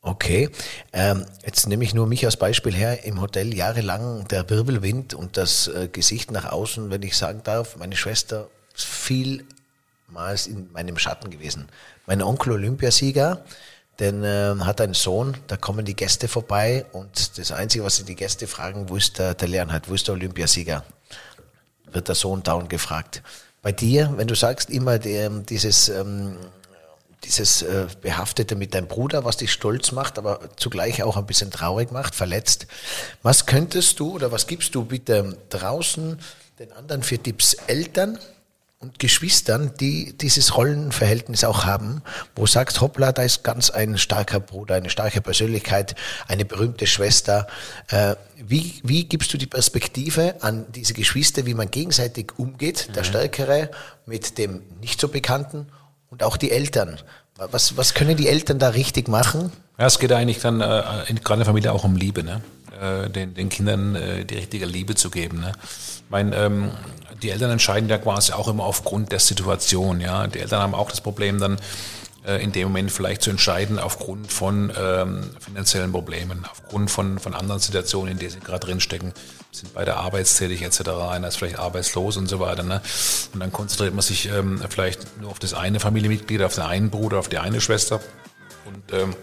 [0.00, 0.48] Okay,
[0.92, 3.04] ähm, jetzt nehme ich nur mich als Beispiel her.
[3.04, 7.76] Im Hotel jahrelang der Wirbelwind und das äh, Gesicht nach außen, wenn ich sagen darf,
[7.76, 11.68] meine Schwester vielmals in meinem Schatten gewesen.
[12.06, 13.44] Mein Onkel Olympiasieger,
[13.98, 18.04] denn äh, hat einen Sohn, da kommen die Gäste vorbei und das Einzige, was sie
[18.04, 20.84] die Gäste fragen, wo ist der, der Leonhard, wo ist der Olympiasieger?
[21.90, 23.22] Wird der Sohn dauernd gefragt.
[23.62, 26.36] Bei dir, wenn du sagst immer die, ähm, dieses ähm,
[27.24, 31.50] dieses äh, Behaftete mit deinem Bruder, was dich stolz macht, aber zugleich auch ein bisschen
[31.50, 32.66] traurig macht, verletzt.
[33.22, 36.18] Was könntest du oder was gibst du bitte draußen
[36.58, 38.18] den anderen für Tipps Eltern
[38.80, 42.02] und Geschwistern, die dieses Rollenverhältnis auch haben,
[42.36, 45.96] wo du sagst, hoppla, da ist ganz ein starker Bruder, eine starke Persönlichkeit,
[46.28, 47.48] eine berühmte Schwester.
[47.88, 53.02] Äh, wie, wie gibst du die Perspektive an diese Geschwister, wie man gegenseitig umgeht, der
[53.02, 53.06] mhm.
[53.06, 53.70] Stärkere
[54.06, 55.66] mit dem nicht so Bekannten
[56.10, 56.98] und auch die Eltern.
[57.36, 59.52] Was, was können die Eltern da richtig machen?
[59.78, 62.42] Ja, es geht eigentlich dann äh, in, gerade in der Familie auch um Liebe, ne?
[62.80, 65.40] Äh, den, den Kindern äh, die richtige Liebe zu geben.
[65.40, 65.52] Ne?
[65.62, 66.70] Ich meine, ähm,
[67.22, 70.00] die Eltern entscheiden ja quasi auch immer aufgrund der Situation.
[70.00, 71.58] Ja, die Eltern haben auch das Problem dann
[72.24, 77.34] äh, in dem Moment vielleicht zu entscheiden aufgrund von ähm, finanziellen Problemen, aufgrund von, von
[77.34, 79.12] anderen Situationen, in denen sie gerade drinstecken
[79.50, 80.90] sind beide arbeitstätig etc.
[81.10, 82.62] Einer ist vielleicht arbeitslos und so weiter.
[82.62, 82.80] Ne?
[83.32, 86.90] Und dann konzentriert man sich ähm, vielleicht nur auf das eine Familienmitglied, auf den einen
[86.90, 88.00] Bruder, auf die eine Schwester
[88.66, 89.16] und ähm,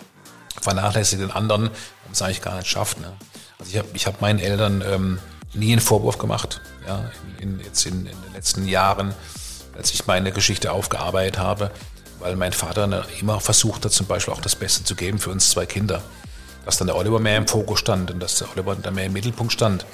[0.60, 3.00] vernachlässigt den anderen, und es eigentlich gar nicht schafft.
[3.00, 3.13] Ne?
[3.60, 5.20] Also ich habe ich hab meinen Eltern ähm,
[5.54, 6.62] nie einen Vorwurf gemacht.
[6.88, 9.13] Ja, in, in, jetzt in, in den letzten Jahren,
[9.76, 11.72] als ich meine Geschichte aufgearbeitet habe,
[12.20, 15.50] weil mein Vater immer versucht hat, zum Beispiel auch das Beste zu geben für uns
[15.50, 16.02] zwei Kinder.
[16.65, 19.13] Dass dann der Oliver mehr im Fokus stand und dass der Oliver dann mehr im
[19.13, 19.86] Mittelpunkt stand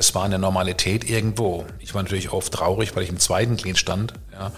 [0.00, 1.66] das war eine Normalität irgendwo.
[1.78, 4.14] Ich war natürlich oft traurig, weil ich im zweiten Glied stand.
[4.32, 4.50] Ja.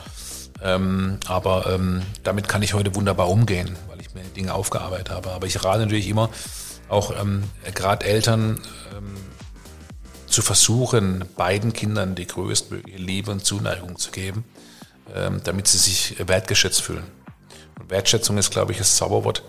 [0.62, 5.32] Ähm, aber ähm, damit kann ich heute wunderbar umgehen, weil ich mir Dinge aufgearbeitet habe.
[5.32, 6.30] Aber ich rate natürlich immer
[6.92, 8.60] auch ähm, gerade Eltern
[8.94, 9.16] ähm,
[10.26, 14.44] zu versuchen, beiden Kindern die größtmögliche Liebe und Zuneigung zu geben,
[15.14, 17.04] ähm, damit sie sich wertgeschätzt fühlen.
[17.80, 19.42] Und Wertschätzung ist, glaube ich, das Zauberwort,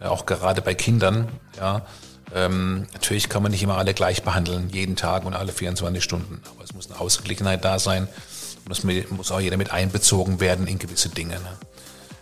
[0.00, 1.28] äh, auch gerade bei Kindern.
[1.56, 1.86] Ja,
[2.34, 6.42] ähm, natürlich kann man nicht immer alle gleich behandeln, jeden Tag und alle 24 Stunden.
[6.54, 8.08] Aber es muss eine Ausgeglichenheit da sein
[8.66, 11.34] und es muss auch jeder mit einbezogen werden in gewisse Dinge.
[11.34, 11.58] Ne?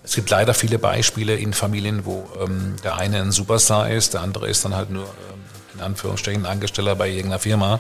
[0.09, 4.23] Es gibt leider viele Beispiele in Familien, wo ähm, der eine ein Superstar ist, der
[4.23, 5.41] andere ist dann halt nur ähm,
[5.75, 7.79] in Anführungsstrichen Angestellter bei irgendeiner Firma.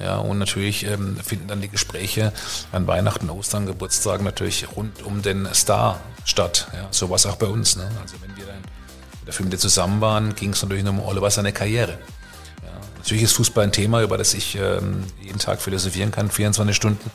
[0.00, 2.32] Ja, und natürlich ähm, finden dann die Gespräche
[2.72, 6.66] an Weihnachten, Ostern, Geburtstagen natürlich rund um den Star statt.
[6.72, 7.76] Ja, sowas auch bei uns.
[7.76, 7.88] Ne?
[8.02, 11.92] Also wenn wir dann Film, der zusammen waren, ging es natürlich um Oliver seine Karriere.
[12.64, 16.74] Ja, natürlich ist Fußball ein Thema, über das ich ähm, jeden Tag philosophieren kann, 24
[16.74, 17.08] Stunden,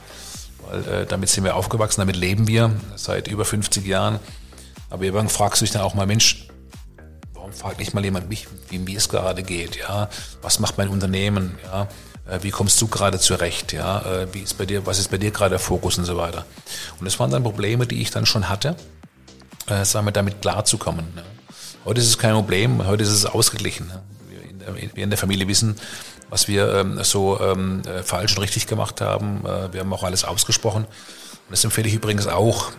[0.69, 4.19] weil äh, damit sind wir aufgewachsen, damit leben wir seit über 50 Jahren.
[4.89, 6.47] Aber irgendwann fragst du dich dann auch mal, Mensch,
[7.34, 9.77] warum fragt nicht mal jemand mich, wie mir es gerade geht?
[9.77, 10.10] Ja,
[10.41, 11.58] was macht mein Unternehmen?
[11.63, 11.88] Ja,
[12.30, 15.17] äh, wie kommst du gerade zurecht, ja, äh, wie ist bei dir, was ist bei
[15.17, 16.45] dir gerade der Fokus und so weiter.
[16.99, 18.75] Und das waren dann Probleme, die ich dann schon hatte,
[19.67, 21.06] äh, sagen wir, damit klarzukommen.
[21.15, 21.23] Ne?
[21.86, 23.88] Heute ist es kein Problem, heute ist es ausgeglichen.
[23.88, 24.01] Ne?
[24.73, 25.75] Wir, in der, wir in der Familie wissen,
[26.30, 29.45] was wir ähm, so ähm, äh, falsch und richtig gemacht haben.
[29.45, 30.86] Äh, wir haben auch alles ausgesprochen.
[30.86, 32.71] Und das empfehle ich übrigens auch.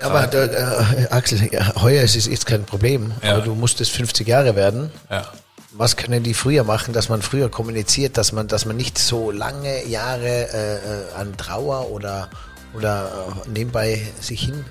[0.00, 1.50] Äh, aber da, äh, Axel,
[1.80, 3.32] heuer ist es jetzt kein Problem, ja.
[3.32, 4.90] aber du musstest 50 Jahre werden.
[5.10, 5.26] Ja.
[5.72, 9.30] Was können die früher machen, dass man früher kommuniziert, dass man, dass man nicht so
[9.30, 12.28] lange Jahre äh, äh an Trauer oder,
[12.74, 13.08] oder
[13.46, 14.66] nebenbei sich hinleben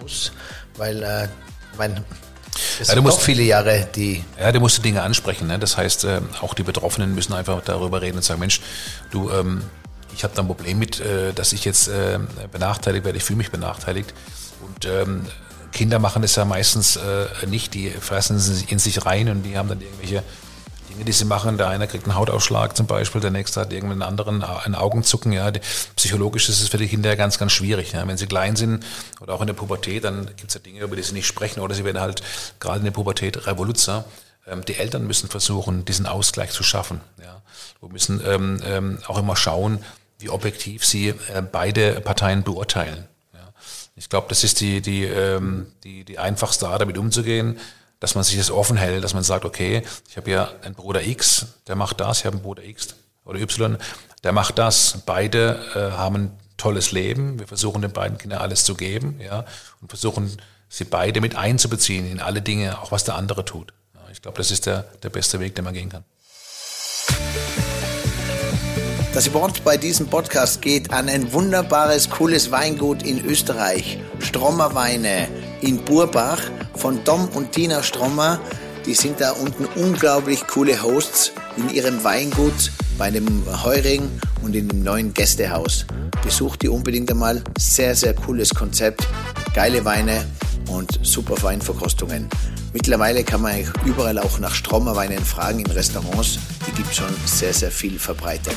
[0.00, 0.32] muss?
[0.76, 1.28] Weil, äh,
[1.78, 2.04] mein,
[2.84, 4.24] ja, du musst viele Jahre, die.
[4.38, 5.46] Ja, du musst die Dinge ansprechen.
[5.46, 5.58] Ne?
[5.58, 8.60] Das heißt, äh, auch die Betroffenen müssen einfach darüber reden und sagen: Mensch,
[9.10, 9.62] du, ähm,
[10.14, 12.18] ich habe da ein Problem mit, äh, dass ich jetzt äh,
[12.50, 13.18] benachteiligt werde.
[13.18, 14.14] Ich fühle mich benachteiligt.
[14.60, 15.26] Und ähm,
[15.72, 17.74] Kinder machen es ja meistens äh, nicht.
[17.74, 18.36] Die fressen
[18.68, 20.22] in sich rein und die haben dann irgendwelche
[20.94, 21.58] Dinge, die sie machen.
[21.58, 25.32] Der eine kriegt einen Hautausschlag zum Beispiel, der nächste hat irgendeinen anderen ein Augenzucken.
[25.32, 25.50] Ja.
[25.96, 27.92] Psychologisch ist es für die Kinder ganz, ganz schwierig.
[27.92, 28.06] Ja.
[28.06, 28.84] Wenn sie klein sind
[29.20, 31.60] oder auch in der Pubertät, dann gibt es ja Dinge, über die sie nicht sprechen
[31.60, 32.22] oder sie werden halt
[32.60, 34.04] gerade in der Pubertät Revoluzzer.
[34.46, 37.00] Ähm, die Eltern müssen versuchen, diesen Ausgleich zu schaffen.
[37.20, 37.42] Ja.
[37.80, 39.84] Wir müssen ähm, ähm, auch immer schauen,
[40.18, 43.06] wie objektiv sie äh, beide Parteien beurteilen.
[43.32, 43.52] Ja.
[43.96, 47.58] Ich glaube, das ist die, die, ähm, die, die einfachste Art, damit umzugehen
[48.00, 51.02] dass man sich das offen hält, dass man sagt, okay, ich habe ja einen Bruder
[51.02, 53.78] X, der macht das, ich habe einen Bruder X oder Y,
[54.22, 54.98] der macht das.
[55.06, 57.38] Beide äh, haben ein tolles Leben.
[57.38, 59.44] Wir versuchen den beiden Kindern alles zu geben, ja,
[59.80, 60.36] und versuchen
[60.68, 63.72] sie beide mit einzubeziehen in alle Dinge, auch was der andere tut.
[63.94, 66.04] Ja, ich glaube, das ist der, der beste Weg, den man gehen kann.
[69.14, 73.98] Das Wort bei diesem Podcast geht an ein wunderbares, cooles Weingut in Österreich.
[74.18, 75.28] Strommer Weine
[75.60, 76.40] in Burbach
[76.76, 78.40] von Dom und Tina Strommer.
[78.86, 84.10] Die sind da unten unglaublich coole Hosts in ihrem Weingut bei dem Heuring
[84.42, 85.86] und in dem neuen Gästehaus.
[86.22, 87.42] Besucht die unbedingt einmal.
[87.58, 89.06] Sehr, sehr cooles Konzept.
[89.54, 90.24] Geile Weine
[90.68, 92.28] und super Weinverkostungen.
[92.72, 96.38] Mittlerweile kann man überall auch nach Strommerweinen fragen in Restaurants.
[96.66, 98.56] Die gibt schon sehr, sehr viel verbreitet.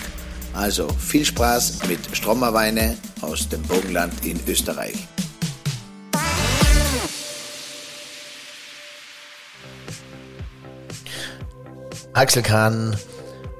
[0.53, 5.07] Also viel Spaß mit Strommerweine aus dem Burgenland in Österreich.
[12.17, 12.97] Axel Kahn,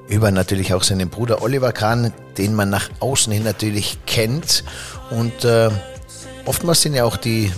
[0.08, 4.64] über natürlich auch seinen Bruder Oliver Kahn, den man nach außen hin natürlich kennt.
[5.10, 5.70] Und äh,
[6.44, 7.52] oftmals sind ja auch die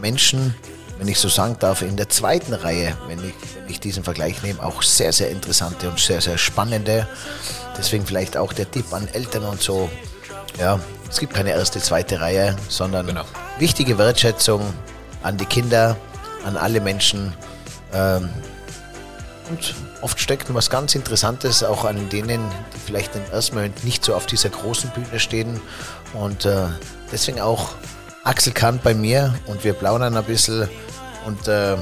[0.00, 0.54] Menschen,
[0.98, 4.40] wenn ich so sagen darf, in der zweiten Reihe, wenn ich, wenn ich diesen Vergleich
[4.44, 7.08] nehme, auch sehr, sehr interessante und sehr, sehr spannende.
[7.76, 9.90] Deswegen vielleicht auch der Tipp an Eltern und so.
[10.60, 10.78] Ja,
[11.10, 13.24] es gibt keine erste, zweite Reihe, sondern genau.
[13.58, 14.62] wichtige Wertschätzung
[15.24, 15.96] an die Kinder,
[16.44, 17.34] an alle Menschen.
[17.92, 18.28] Ähm,
[19.48, 22.40] und oft steckt was ganz Interessantes auch an denen,
[22.74, 25.60] die vielleicht im ersten Moment nicht so auf dieser großen Bühne stehen.
[26.14, 26.66] Und äh,
[27.12, 27.74] deswegen auch
[28.24, 30.68] Axel Kahn bei mir und wir plaudern ein bisschen.
[31.26, 31.76] Und äh,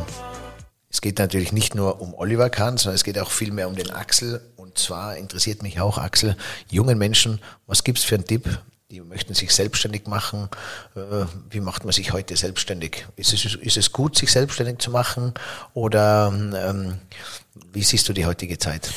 [0.91, 3.77] es geht natürlich nicht nur um Oliver Kahn, sondern es geht auch viel mehr um
[3.77, 4.41] den Axel.
[4.57, 6.37] Und zwar interessiert mich auch Axel,
[6.71, 8.49] jungen Menschen, was gibt es für einen Tipp,
[8.91, 10.49] die möchten sich selbstständig machen.
[10.95, 13.07] Äh, wie macht man sich heute selbstständig?
[13.17, 15.33] Ist es, ist es gut, sich selbstständig zu machen?
[15.73, 16.99] Oder ähm,
[17.73, 18.91] wie siehst du die heutige Zeit?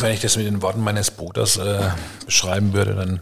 [0.00, 1.90] Wenn ich das mit den Worten meines Bruders äh,
[2.26, 3.20] beschreiben würde, dann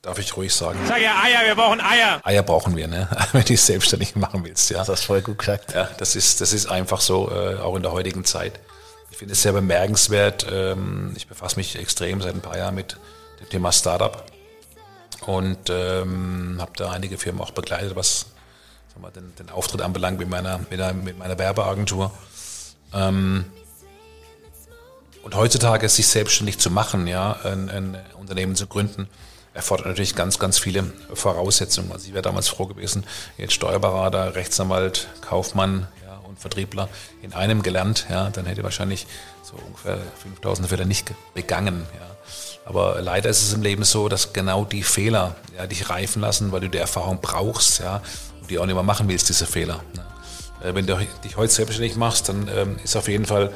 [0.00, 0.78] darf ich ruhig sagen.
[0.86, 2.20] Sag ja Eier, wir brauchen Eier.
[2.24, 3.08] Eier brauchen wir, ne?
[3.32, 4.78] Wenn du es selbstständig machen willst, ja.
[4.78, 5.74] Das hast du voll gut gesagt.
[5.74, 8.58] Ja, das ist, das ist einfach so, äh, auch in der heutigen Zeit.
[9.10, 10.46] Ich finde es sehr bemerkenswert.
[10.50, 12.96] Ähm, ich befasse mich extrem seit ein paar Jahren mit
[13.40, 14.24] dem Thema Startup
[15.26, 18.26] und ähm, habe da einige Firmen auch begleitet, was
[18.92, 22.12] sagen wir, den, den Auftritt anbelangt mit meiner, mit, einer, mit meiner Werbeagentur.
[22.92, 23.44] Ähm,
[25.22, 29.08] und heutzutage sich selbstständig zu machen, ja, ein, ein, Unternehmen zu gründen,
[29.54, 31.92] erfordert natürlich ganz, ganz viele Voraussetzungen.
[31.92, 33.04] Also ich wäre damals froh gewesen,
[33.36, 36.88] jetzt Steuerberater, Rechtsanwalt, Kaufmann ja, und Vertriebler
[37.22, 39.06] in einem gelernt, ja, dann hätte wahrscheinlich
[39.42, 41.86] so ungefähr 5000 Fehler nicht begangen.
[41.94, 42.11] Ja.
[42.64, 46.52] Aber leider ist es im Leben so, dass genau die Fehler ja, dich reifen lassen,
[46.52, 48.02] weil du die Erfahrung brauchst ja,
[48.40, 49.82] und die auch nicht mehr machen willst, diese Fehler.
[49.94, 50.68] Ne.
[50.68, 53.50] Äh, wenn du dich heute selbstständig machst, dann ähm, ist auf jeden Fall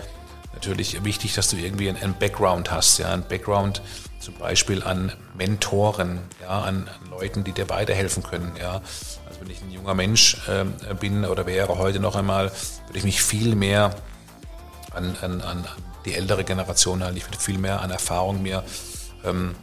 [0.55, 2.99] natürlich wichtig, dass du irgendwie einen, einen Background hast.
[2.99, 3.83] Ja, ein Background
[4.19, 8.55] zum Beispiel an Mentoren, ja, an, Leuten, die dir weiterhelfen können.
[8.59, 8.81] Ja.
[9.29, 12.51] Also wenn ich ein junger Mensch äh, bin oder wäre heute noch einmal,
[12.87, 13.95] würde ich mich viel mehr
[14.93, 15.65] an, an, an
[16.05, 17.17] die ältere Generation halten.
[17.17, 18.65] Ich würde viel mehr an Erfahrung mir
[19.27, 19.55] ähm,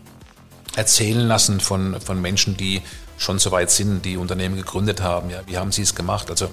[0.76, 2.82] erzählen lassen von, von Menschen, die
[3.18, 5.30] schon so weit sind, die Unternehmen gegründet haben.
[5.30, 6.30] Ja, wie haben sie es gemacht?
[6.30, 6.52] Also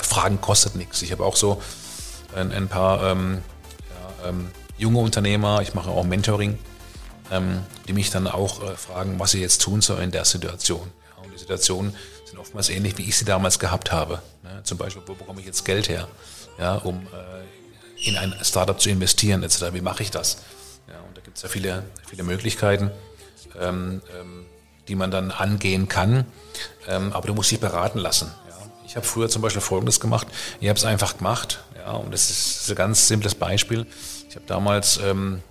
[0.00, 1.02] Fragen kostet nichts.
[1.02, 1.62] Ich habe auch so
[2.34, 3.38] ein, ein paar ähm,
[4.22, 6.58] ja, ähm, junge Unternehmer, ich mache auch Mentoring
[7.30, 10.90] ähm, die mich dann auch äh, fragen, was sie jetzt tun soll in der Situation.
[11.04, 14.22] Ja, und die Situationen sind oftmals ähnlich, wie ich sie damals gehabt habe.
[14.42, 14.60] Ne?
[14.64, 16.08] Zum Beispiel, wo bekomme ich jetzt Geld her,
[16.58, 19.72] ja, um äh, in ein Startup zu investieren, etc.
[19.72, 20.38] Wie mache ich das?
[20.88, 22.90] Ja, und da gibt es ja viele, viele Möglichkeiten,
[23.60, 24.46] ähm, ähm,
[24.88, 26.24] die man dann angehen kann.
[26.86, 28.32] Ähm, aber du musst dich beraten lassen.
[28.48, 28.56] Ja.
[28.86, 30.26] Ich habe früher zum Beispiel Folgendes gemacht.
[30.60, 31.62] Ich habe es einfach gemacht.
[31.76, 33.86] Ja, und das ist, ein ganz simples Beispiel.
[34.28, 35.42] Ich habe damals ähm,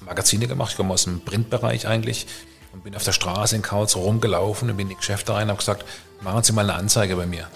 [0.00, 0.72] Magazine gemacht.
[0.72, 2.26] Ich komme aus dem Printbereich eigentlich
[2.72, 5.50] und bin auf der Straße in Kautz rumgelaufen und bin in die Geschäfte rein und
[5.50, 5.84] habe gesagt,
[6.20, 7.48] machen Sie mal eine Anzeige bei mir.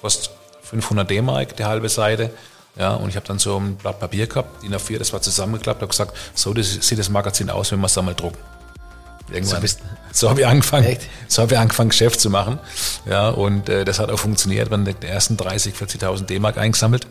[0.00, 0.30] Kostet
[0.62, 2.30] 500 D-Mark, die halbe Seite.
[2.76, 5.82] Ja, und ich habe dann so ein Blatt Papier gehabt, DIN A4, das war zusammengeklappt,
[5.82, 8.38] habe gesagt, so das sieht das Magazin aus, wenn wir es da mal drucken.
[9.30, 9.66] Irgendwann.
[9.66, 9.76] So,
[10.12, 11.02] so habe ich angefangen, Echt?
[11.28, 12.58] so habe ich angefangen, Geschäft zu machen.
[13.06, 14.70] Ja, und äh, das hat auch funktioniert.
[14.70, 17.06] Wir haben die ersten 30, 40.000 D-Mark eingesammelt.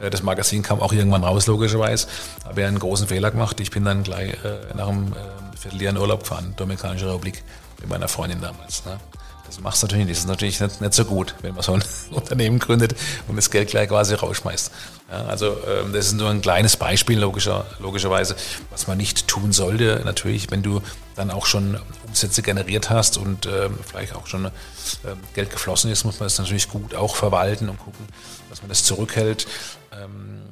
[0.00, 2.08] Äh, das Magazin kam auch irgendwann raus, logischerweise.
[2.44, 3.58] Habe ja einen großen Fehler gemacht.
[3.60, 7.42] Ich bin dann gleich äh, nach einem äh, Vierteljahr in Urlaub gefahren, Dominikanische Republik,
[7.80, 8.84] mit meiner Freundin damals.
[8.84, 8.98] Ne?
[9.46, 10.16] Das machst du natürlich nicht.
[10.16, 12.94] Das ist natürlich nicht, nicht so gut, wenn man so ein Unternehmen gründet
[13.28, 14.70] und das Geld gleich quasi rausschmeißt.
[15.10, 18.34] Ja, also ähm, das ist nur ein kleines Beispiel logischer, logischerweise,
[18.70, 20.02] was man nicht tun sollte.
[20.04, 20.82] Natürlich, wenn du
[21.14, 26.04] dann auch schon Umsätze generiert hast und ähm, vielleicht auch schon ähm, Geld geflossen ist,
[26.04, 28.06] muss man das natürlich gut auch verwalten und gucken,
[28.50, 29.46] dass man das zurückhält.
[29.92, 30.42] Ähm,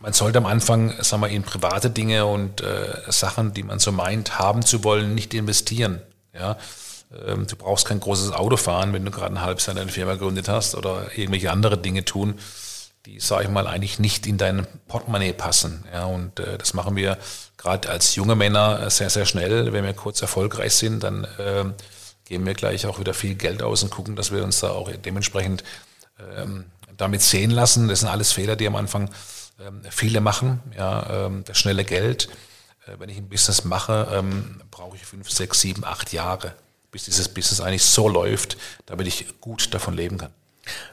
[0.00, 3.92] man sollte am Anfang, sagen wir, in private Dinge und äh, Sachen, die man so
[3.92, 6.00] meint, haben zu wollen, nicht investieren.
[6.32, 6.56] Ja,
[7.26, 10.12] ähm, du brauchst kein großes Auto fahren, wenn du gerade ein halbes Jahr deine Firma
[10.14, 12.38] gegründet hast oder irgendwelche andere Dinge tun,
[13.06, 15.84] die, sage ich mal, eigentlich nicht in dein Portemonnaie passen.
[15.92, 17.18] Ja, und äh, das machen wir
[17.56, 19.72] gerade als junge Männer sehr, sehr schnell.
[19.72, 21.64] Wenn wir kurz erfolgreich sind, dann äh,
[22.24, 24.90] geben wir gleich auch wieder viel Geld aus und gucken, dass wir uns da auch
[24.90, 25.64] dementsprechend
[26.36, 27.88] ähm, damit sehen lassen.
[27.88, 29.10] Das sind alles Fehler, die am Anfang
[29.60, 30.60] ähm, viele machen.
[30.76, 32.28] Ja, ähm, das schnelle Geld.
[32.86, 36.54] Äh, wenn ich ein Business mache, ähm, brauche ich fünf, sechs, sieben, acht Jahre
[36.90, 40.32] bis dieses Business eigentlich so läuft, damit ich gut davon leben kann.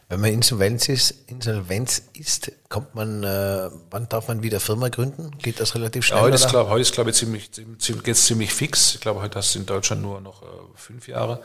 [0.10, 5.32] Wenn man Insolvenz ist, Insolvenz ist, kommt man, äh, wann darf man wieder Firma gründen?
[5.40, 6.20] Geht das relativ schnell?
[6.20, 8.96] Ja, heute, ist, glaub, heute ist, glaube ich, ziemlich, ziemlich, geht's ziemlich fix.
[8.96, 11.42] Ich glaube, heute hast du in Deutschland nur noch äh, fünf Jahre,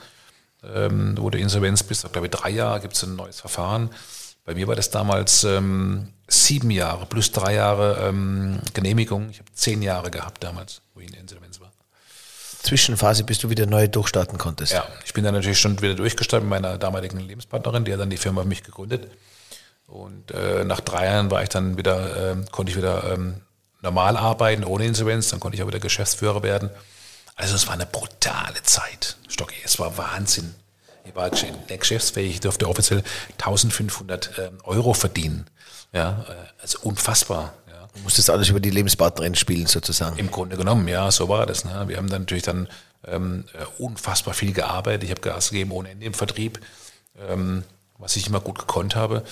[0.62, 2.04] ähm, wo du Insolvenz bist.
[2.04, 3.90] Ich glaube, drei Jahre gibt es ein neues Verfahren.
[4.44, 9.30] Bei mir war das damals ähm, sieben Jahre plus drei Jahre ähm, Genehmigung.
[9.30, 11.61] Ich habe zehn Jahre gehabt damals, wo ich in Insolvenz war.
[12.62, 14.72] Zwischenphase, bis du wieder neu durchstarten konntest.
[14.72, 18.10] Ja, ich bin dann natürlich schon wieder durchgestartet mit meiner damaligen Lebenspartnerin, die hat dann
[18.10, 19.10] die Firma für mich gegründet.
[19.86, 23.42] Und äh, nach drei Jahren war ich dann wieder, äh, konnte ich wieder ähm,
[23.82, 26.70] normal arbeiten, ohne Insolvenz, dann konnte ich auch wieder Geschäftsführer werden.
[27.34, 30.54] Also es war eine brutale Zeit, Stocki, es war Wahnsinn.
[31.04, 35.46] Ich war geschäftsfähig, ich durfte offiziell 1500 ähm, Euro verdienen.
[35.92, 37.54] Ja, äh, also unfassbar.
[37.94, 40.18] Du musstest alles über die Lebenspartnerin spielen sozusagen.
[40.18, 41.64] Im Grunde genommen, ja, so war das.
[41.64, 41.84] Ne?
[41.88, 42.68] Wir haben dann natürlich dann
[43.06, 45.04] ähm, äh, unfassbar viel gearbeitet.
[45.04, 46.60] Ich habe Gas gegeben ohne Ende im Vertrieb,
[47.28, 47.64] ähm,
[47.98, 49.24] was ich immer gut gekonnt habe.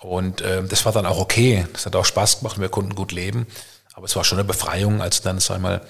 [0.00, 1.66] Und ähm, das war dann auch okay.
[1.72, 2.58] Das hat auch Spaß gemacht.
[2.58, 3.46] Wir konnten gut leben.
[3.92, 5.82] Aber es war schon eine Befreiung, als du dann, sag ich mal,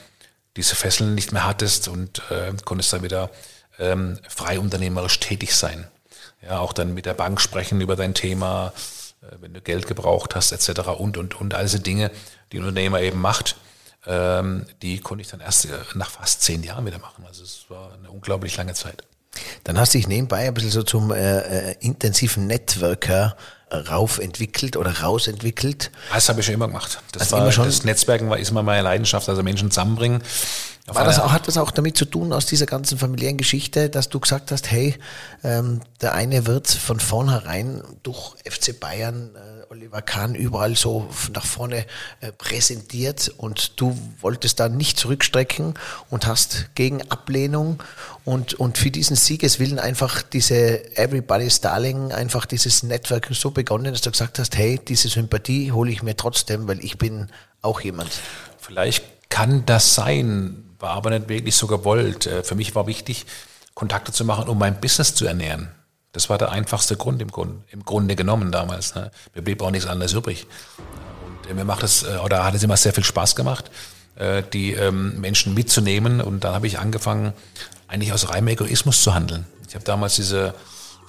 [0.56, 3.30] diese Fesseln nicht mehr hattest und äh, konntest dann wieder
[3.78, 5.86] ähm, frei unternehmerisch tätig sein.
[6.42, 8.72] Ja, auch dann mit der Bank sprechen über dein Thema,
[9.40, 10.88] wenn du Geld gebraucht hast, etc.
[10.98, 12.10] und, und, und all diese Dinge,
[12.52, 13.56] die ein Unternehmer eben macht,
[14.06, 17.24] ähm, die konnte ich dann erst äh, nach fast zehn Jahren wieder machen.
[17.26, 19.02] Also es war eine unglaublich lange Zeit.
[19.64, 23.36] Dann hast du dich nebenbei ein bisschen so zum äh, äh intensiven Networker
[23.70, 25.90] rauf entwickelt oder rausentwickelt.
[26.12, 27.02] Das habe ich schon immer gemacht.
[27.12, 30.22] Das, also war, das Netzwerken war ist immer meine Leidenschaft, also Menschen zusammenbringen.
[30.94, 34.08] War das auch, hat das auch damit zu tun, aus dieser ganzen familiären Geschichte, dass
[34.08, 34.96] du gesagt hast, hey,
[35.44, 41.44] ähm, der eine wird von vornherein durch FC Bayern, äh, Oliver Kahn überall so nach
[41.44, 41.84] vorne
[42.20, 45.74] äh, präsentiert und du wolltest da nicht zurückstrecken
[46.08, 47.82] und hast gegen Ablehnung
[48.24, 54.00] und, und für diesen Siegeswillen einfach diese Everybody's Darling, einfach dieses Network so begonnen, dass
[54.00, 57.28] du gesagt hast, hey, diese Sympathie hole ich mir trotzdem, weil ich bin
[57.60, 58.10] auch jemand.
[58.58, 62.26] Vielleicht kann das sein, war aber nicht wirklich so gewollt.
[62.26, 63.26] Äh, für mich war wichtig,
[63.74, 65.68] Kontakte zu machen, um mein Business zu ernähren.
[66.12, 68.94] Das war der einfachste Grund im Grunde, im Grunde genommen damals.
[68.94, 69.10] Ne?
[69.34, 70.46] Mir blieb auch nichts anderes übrig.
[71.26, 73.70] Und äh, mir macht es, äh, oder hat es immer sehr viel Spaß gemacht,
[74.52, 76.20] die ähm, Menschen mitzunehmen.
[76.20, 77.34] Und dann habe ich angefangen,
[77.86, 79.46] eigentlich aus reinem Egoismus zu handeln.
[79.68, 80.56] Ich habe damals diese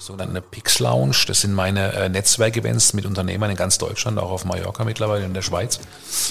[0.00, 1.16] sogenannte Pix Lounge.
[1.26, 5.34] Das sind meine äh, Netzwerkevents mit Unternehmern in ganz Deutschland, auch auf Mallorca mittlerweile, in
[5.34, 5.78] der Schweiz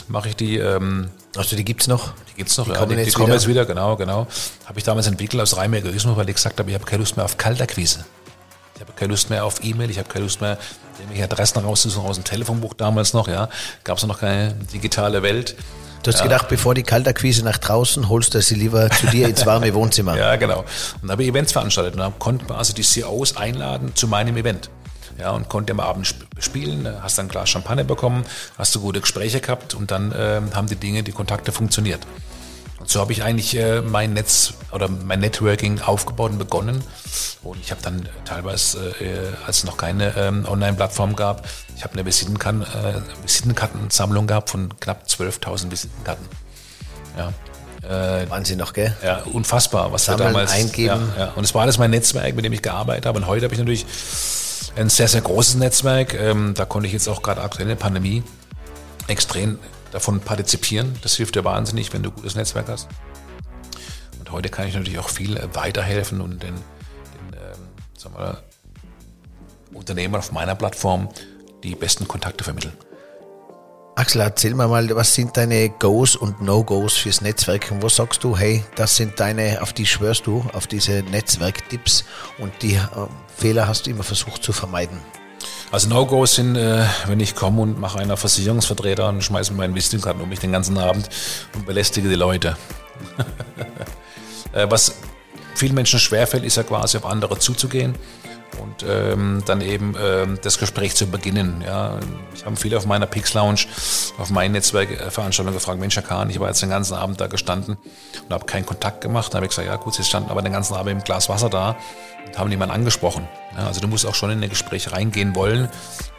[0.07, 0.57] mache ich die.
[0.57, 2.13] Ähm, also die gibt's noch?
[2.31, 2.77] Die gibt's noch, die ja.
[2.77, 4.27] Kommen die, die kommen jetzt wieder, genau, genau.
[4.65, 7.15] Habe ich damals entwickelt aus reinem Egoismus, weil ich gesagt habe, ich habe keine Lust
[7.15, 8.05] mehr auf Kaltakquise.
[8.75, 10.57] Ich habe keine Lust mehr auf E-Mail, ich habe keine Lust mehr,
[10.97, 13.49] irgendwelche Adressen rauszusuchen aus dem Telefonbuch damals noch, ja.
[13.83, 15.55] Gab es noch keine digitale Welt.
[16.03, 19.45] Du hast gedacht, bevor die Kaltakquise nach draußen, holst du sie lieber zu dir ins
[19.45, 20.15] warme Wohnzimmer.
[20.17, 20.63] Ja, genau.
[21.01, 24.69] Und habe ich Events veranstaltet und konnte man also die CEOs einladen zu meinem Event.
[25.19, 28.23] Ja, und konnte am Abend sp- spielen, hast dann ein Glas Champagner bekommen,
[28.57, 31.99] hast du gute Gespräche gehabt und dann ähm, haben die Dinge, die Kontakte funktioniert.
[32.89, 36.83] So habe ich eigentlich äh, mein Netz oder mein Networking aufgebaut und begonnen.
[37.43, 41.47] Und ich habe dann teilweise, äh, als es noch keine ähm, Online-Plattform gab,
[41.77, 46.25] ich habe eine Visitenkarten, äh, Visitenkartensammlung gehabt von knapp 12.000 Visitenkarten.
[47.15, 48.23] Ja.
[48.23, 48.95] Äh, Wahnsinn noch, gell?
[49.03, 51.13] ja, unfassbar, was Sammeln, wir damals eingeben.
[51.15, 51.33] Ja, ja.
[51.33, 53.19] Und es war alles mein Netzwerk, mit dem ich gearbeitet habe.
[53.19, 53.85] Und heute habe ich natürlich
[54.75, 56.15] ein sehr, sehr großes Netzwerk.
[56.15, 58.23] Ähm, da konnte ich jetzt auch gerade aktuell in der Pandemie
[59.07, 59.59] extrem
[59.91, 60.97] davon partizipieren.
[61.01, 62.87] Das hilft dir wahnsinnig, wenn du ein gutes Netzwerk hast.
[64.19, 68.43] Und heute kann ich natürlich auch viel äh, weiterhelfen und den, den ähm, wir,
[69.73, 71.09] Unternehmern auf meiner Plattform
[71.63, 72.73] die besten Kontakte vermitteln.
[73.95, 77.69] Axel, erzähl mir mal, was sind deine Goes und No-Goes fürs Netzwerk?
[77.69, 82.05] Und wo sagst du, hey, das sind deine, auf die schwörst du, auf diese Netzwerktipps
[82.37, 82.79] und die äh,
[83.35, 84.99] Fehler hast du immer versucht zu vermeiden?
[85.71, 90.21] Also No-Gos sind, äh, wenn ich komme und mache einer Versicherungsvertreter und schmeiße meinen Visitenkarten
[90.21, 91.09] um mich den ganzen Abend
[91.53, 92.57] und belästige die Leute.
[94.53, 94.95] äh, was
[95.53, 97.93] vielen Menschen schwerfällt, ist ja quasi auf andere zuzugehen
[98.61, 101.63] und ähm, dann eben ähm, das Gespräch zu beginnen.
[101.65, 101.99] Ja.
[102.33, 103.65] Ich habe viele auf meiner Pix Lounge,
[104.17, 107.77] auf meinen Netzwerkveranstaltungen gefragt, Mensch, Herr Kahn, ich war jetzt den ganzen Abend da gestanden
[108.23, 109.33] und habe keinen Kontakt gemacht.
[109.33, 111.49] Da habe ich gesagt, ja gut, Sie standen aber den ganzen Abend im Glas Wasser
[111.49, 111.77] da
[112.25, 113.27] und haben niemanden angesprochen.
[113.57, 115.69] Ja, also du musst auch schon in ein Gespräch reingehen wollen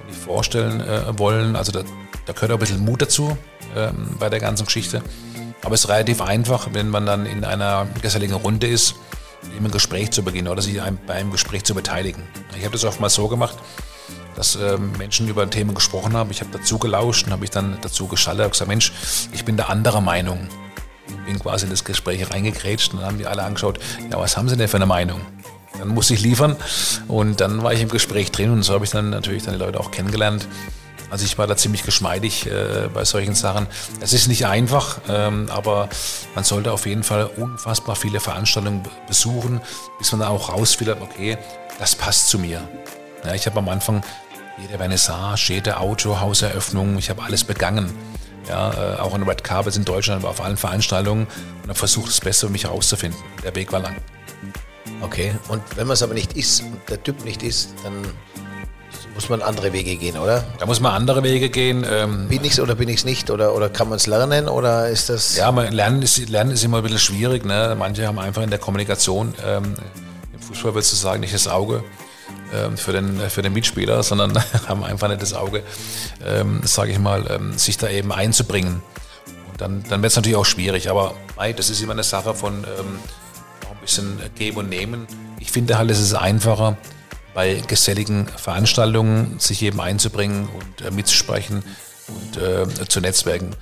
[0.01, 1.57] und dich vorstellen äh, wollen.
[1.57, 1.83] Also da,
[2.27, 3.37] da gehört auch ein bisschen Mut dazu
[3.77, 5.03] ähm, bei der ganzen Geschichte.
[5.63, 8.95] Aber es ist relativ einfach, wenn man dann in einer geselligen Runde ist,
[9.57, 12.23] ein Gespräch zu beginnen oder sich einem, bei einem Gespräch zu beteiligen.
[12.57, 13.57] Ich habe das oftmals so gemacht,
[14.37, 16.31] dass ähm, Menschen über ein Thema gesprochen haben.
[16.31, 18.93] Ich habe dazu gelauscht und habe ich dann dazu geschaltet und gesagt, Mensch,
[19.33, 20.49] ich bin der anderer Meinung.
[21.27, 23.79] Bin quasi in das Gespräch reingekrätscht und dann haben die alle angeschaut,
[24.11, 25.21] ja, was haben sie denn für eine Meinung?
[25.79, 26.57] Dann musste ich liefern
[27.09, 29.61] und dann war ich im Gespräch drin und so habe ich dann natürlich dann die
[29.61, 30.47] Leute auch kennengelernt.
[31.11, 33.67] Also ich war da ziemlich geschmeidig äh, bei solchen Sachen.
[34.01, 35.89] Es ist nicht einfach, ähm, aber
[36.35, 39.61] man sollte auf jeden Fall unfassbar viele Veranstaltungen be- besuchen,
[39.99, 41.37] bis man dann auch rausfiltert, okay,
[41.79, 42.63] das passt zu mir.
[43.25, 44.03] Ja, ich habe am Anfang
[44.59, 47.93] jede Vernissage, jede Autohauseröffnung, ich habe alles begangen.
[48.49, 51.27] Ja, äh, auch in Red Carpets in Deutschland, aber auf allen Veranstaltungen
[51.63, 53.21] und habe versucht, das Beste mich herauszufinden.
[53.45, 53.97] Der Weg war lang.
[55.03, 57.93] Okay, und wenn man es aber nicht ist und der Typ nicht ist, dann
[59.21, 60.45] muss man andere Wege gehen, oder?
[60.59, 61.85] Da muss man andere Wege gehen.
[61.87, 63.31] Ähm, Bin ich's oder bin ich's nicht?
[63.31, 65.37] Oder, oder kann man es lernen oder ist das.
[65.37, 67.45] Ja, man, lernen, ist, lernen ist immer ein bisschen schwierig.
[67.45, 67.77] Ne?
[67.79, 69.75] Manche haben einfach in der Kommunikation, ähm,
[70.33, 71.85] im Fußball würdest du sagen, nicht das Auge
[72.55, 74.33] ähm, für, den, für den Mitspieler, sondern
[74.67, 75.65] haben einfach nicht das Auge,
[76.25, 78.81] ähm, sage ich mal, ähm, sich da eben einzubringen.
[79.53, 80.89] Und dann, dann wird es natürlich auch schwierig.
[80.89, 82.99] Aber mei, das ist immer eine Sache von ähm,
[83.71, 85.07] ein bisschen Geben und Nehmen.
[85.39, 86.79] Ich finde halt, es ist einfacher,
[87.41, 91.65] bei geselligen Veranstaltungen sich eben einzubringen und äh, mitzusprechen
[92.07, 93.57] und äh, zu netzwerken.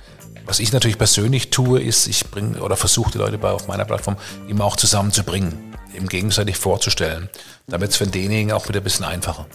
[0.45, 3.85] Was ich natürlich persönlich tue, ist, ich bringe oder versuche die Leute bei, auf meiner
[3.85, 4.17] Plattform
[4.49, 7.29] immer auch zusammenzubringen, eben gegenseitig vorzustellen.
[7.67, 9.45] Damit es für denjenigen auch wieder ein bisschen einfacher.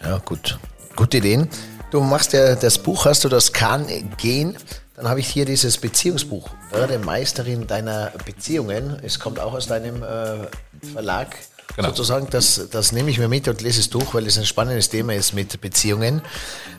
[0.00, 0.56] Ja, gut.
[0.94, 1.48] Gute Ideen.
[1.90, 4.56] Du machst ja das Buch, hast du das Kahn gehen.
[4.94, 6.50] Dann habe ich hier dieses Beziehungsbuch.
[6.70, 9.00] Werde Meisterin deiner Beziehungen.
[9.02, 10.46] Es kommt auch aus deinem äh,
[10.92, 11.36] Verlag.
[11.74, 11.88] Genau.
[11.88, 14.88] Sozusagen, das, das nehme ich mir mit und lese es durch, weil es ein spannendes
[14.88, 16.22] Thema ist mit Beziehungen.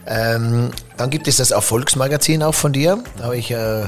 [0.08, 3.04] Ähm, dann gibt es das Erfolgsmagazin auch von dir.
[3.17, 3.86] Da habe ich äh,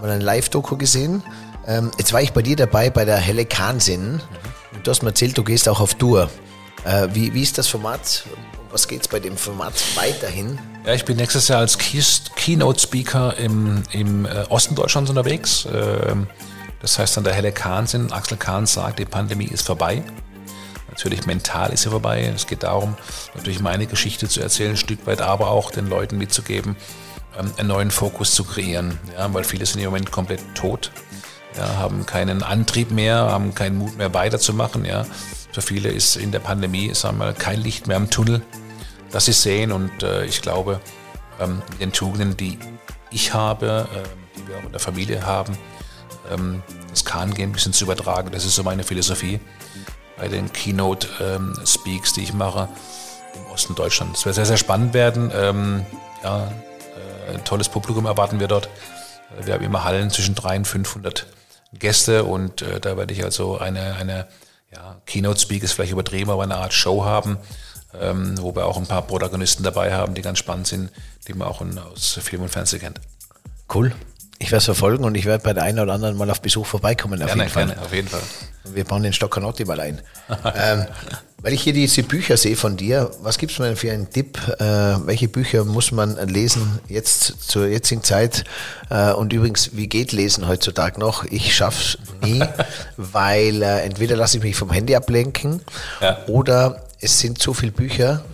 [0.00, 1.22] mal ein Live-Doku gesehen.
[1.66, 4.20] Ähm, jetzt war ich bei dir dabei bei der Helle Kahnsinn.
[4.72, 6.30] Und du hast mir erzählt, du gehst auch auf Tour.
[6.84, 8.24] Äh, wie, wie ist das Format?
[8.70, 10.58] Was geht es bei dem Format weiterhin?
[10.84, 15.66] Ja, ich bin nächstes Jahr als Keynote-Speaker im, im äh, Osten Deutschlands unterwegs.
[15.72, 16.26] Ähm,
[16.80, 18.12] das heißt dann der Helle Kahnsinn.
[18.12, 20.02] Axel Kahn sagt, die Pandemie ist vorbei.
[20.94, 22.32] Natürlich mental ist sie vorbei.
[22.34, 22.96] Es geht darum,
[23.34, 26.76] natürlich meine Geschichte zu erzählen, ein Stück weit, aber auch den Leuten mitzugeben,
[27.36, 28.98] ähm, einen neuen Fokus zu kreieren.
[29.12, 30.92] Ja, weil viele sind im Moment komplett tot,
[31.56, 34.84] ja, haben keinen Antrieb mehr, haben keinen Mut mehr weiterzumachen.
[34.84, 35.04] Ja.
[35.50, 38.42] Für viele ist in der Pandemie sagen wir, mal, kein Licht mehr im Tunnel,
[39.10, 39.72] das sie sehen.
[39.72, 40.80] Und äh, ich glaube,
[41.40, 42.56] ähm, mit den Tugenden, die
[43.10, 45.58] ich habe, äh, die wir auch in der Familie haben,
[46.32, 48.30] ähm, das Kahn-Gehen ein bisschen zu übertragen.
[48.30, 49.40] Das ist so meine Philosophie
[50.16, 52.68] bei den Keynote-Speaks, die ich mache
[53.34, 54.20] im Osten Deutschlands.
[54.20, 55.30] Es wird sehr, sehr spannend werden.
[55.34, 55.86] Ähm,
[56.22, 56.52] ja,
[57.28, 58.68] äh, ein tolles Publikum erwarten wir dort.
[59.42, 61.26] Wir haben immer Hallen zwischen 300 und 500
[61.72, 64.28] Gäste und äh, da werde ich also eine, eine
[64.72, 67.38] ja, Keynote-Speak ist vielleicht übertrieben, aber eine Art Show haben,
[68.00, 70.90] ähm, wo wir auch ein paar Protagonisten dabei haben, die ganz spannend sind,
[71.26, 73.00] die man auch in, aus Film und Fernsehen kennt.
[73.72, 73.92] Cool.
[74.38, 76.66] Ich werde es verfolgen und ich werde bei der einen oder anderen mal auf Besuch
[76.66, 77.20] vorbeikommen.
[77.22, 77.66] Auf Gerne, jeden Fall.
[77.66, 78.20] gerne, auf jeden Fall.
[78.64, 80.00] Wir bauen den Stockanotti mal ein.
[80.56, 80.86] ähm,
[81.38, 84.38] weil ich hier diese Bücher sehe von dir, was gibst du mir für einen Tipp?
[84.58, 84.62] Äh,
[85.06, 88.44] welche Bücher muss man lesen jetzt zur jetzigen Zeit?
[88.90, 91.24] Äh, und übrigens, wie geht Lesen heutzutage noch?
[91.24, 92.42] Ich schaff's nie,
[92.96, 95.60] weil äh, entweder lasse ich mich vom Handy ablenken
[96.00, 96.18] Ja.
[96.26, 98.24] oder es sind so viele Bücher,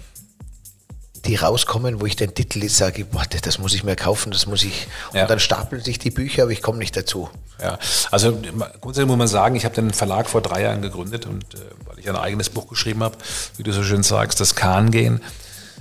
[1.27, 4.47] die rauskommen, wo ich den Titel jetzt sage, boah, das- muss ich mir kaufen, das
[4.47, 4.87] muss ich.
[5.13, 5.23] Ja.
[5.23, 7.29] Und dann stapeln sich die Bücher, aber ich komme nicht dazu.
[7.61, 7.79] Ja,
[8.11, 8.33] also
[8.81, 11.99] grundsätzlich muss man sagen, ich habe den Verlag vor drei Jahren gegründet und äh, weil
[11.99, 13.17] ich ein eigenes Buch geschrieben habe,
[13.59, 15.21] wie du so schön sagst, das Kahn-Gehen,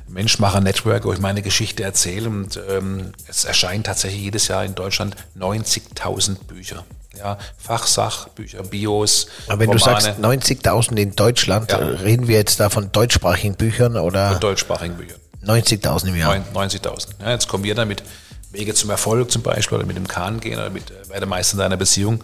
[0.10, 4.74] Menschmacher Network, wo ich meine Geschichte erzähle und ähm, es erscheinen tatsächlich jedes Jahr in
[4.76, 6.84] Deutschland 90.000 Bücher.
[7.18, 11.78] Ja, Fachsachbücher, Bios, Aber wenn du Romane sagst 90.000 in Deutschland, Ja.
[11.78, 15.16] reden wir jetzt da von deutschsprachigen Büchern oder und deutschsprachigen Bücher.
[15.46, 16.36] 90.000 im Jahr?
[16.36, 17.08] Neun- 90.000.
[17.22, 18.04] Ja, jetzt kommen wir dann mit
[18.52, 21.58] Wege zum Erfolg zum Beispiel oder mit dem Kahn gehen oder mit äh, Werde Meister
[21.58, 22.24] deiner Beziehung.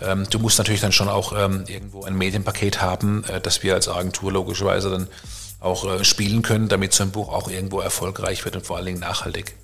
[0.00, 3.74] Ähm, du musst natürlich dann schon auch ähm, irgendwo ein Medienpaket haben, äh, dass wir
[3.74, 5.08] als Agentur logischerweise dann
[5.60, 8.86] auch äh, spielen können, damit so ein Buch auch irgendwo erfolgreich wird und vor allen
[8.86, 9.54] Dingen nachhaltig.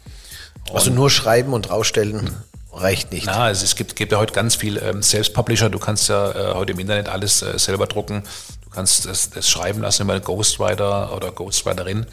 [0.72, 2.30] Also nur schreiben und rausstellen
[2.72, 3.26] reicht nicht.
[3.26, 5.70] Na, es, es gibt, gibt ja heute ganz viel ähm, Self-Publisher.
[5.70, 8.22] Du kannst ja äh, heute im Internet alles äh, selber drucken.
[8.64, 12.06] Du kannst das, das schreiben lassen über einen Ghostwriter oder Ghostwriterin.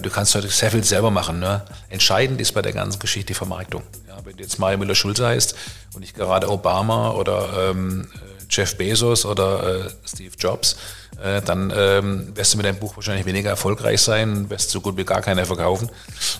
[0.00, 1.38] Du kannst heute sehr viel selber machen.
[1.38, 1.62] Ne?
[1.90, 3.82] Entscheidend ist bei der ganzen Geschichte die Vermarktung.
[4.08, 5.54] Ja, wenn du jetzt Mario Müller-Schulze heißt
[5.94, 10.76] und nicht gerade Obama oder ähm, äh, Jeff Bezos oder äh, Steve Jobs,
[11.22, 14.96] äh, dann ähm, wirst du mit deinem Buch wahrscheinlich weniger erfolgreich sein, wirst so gut
[14.96, 15.90] wie gar keiner verkaufen.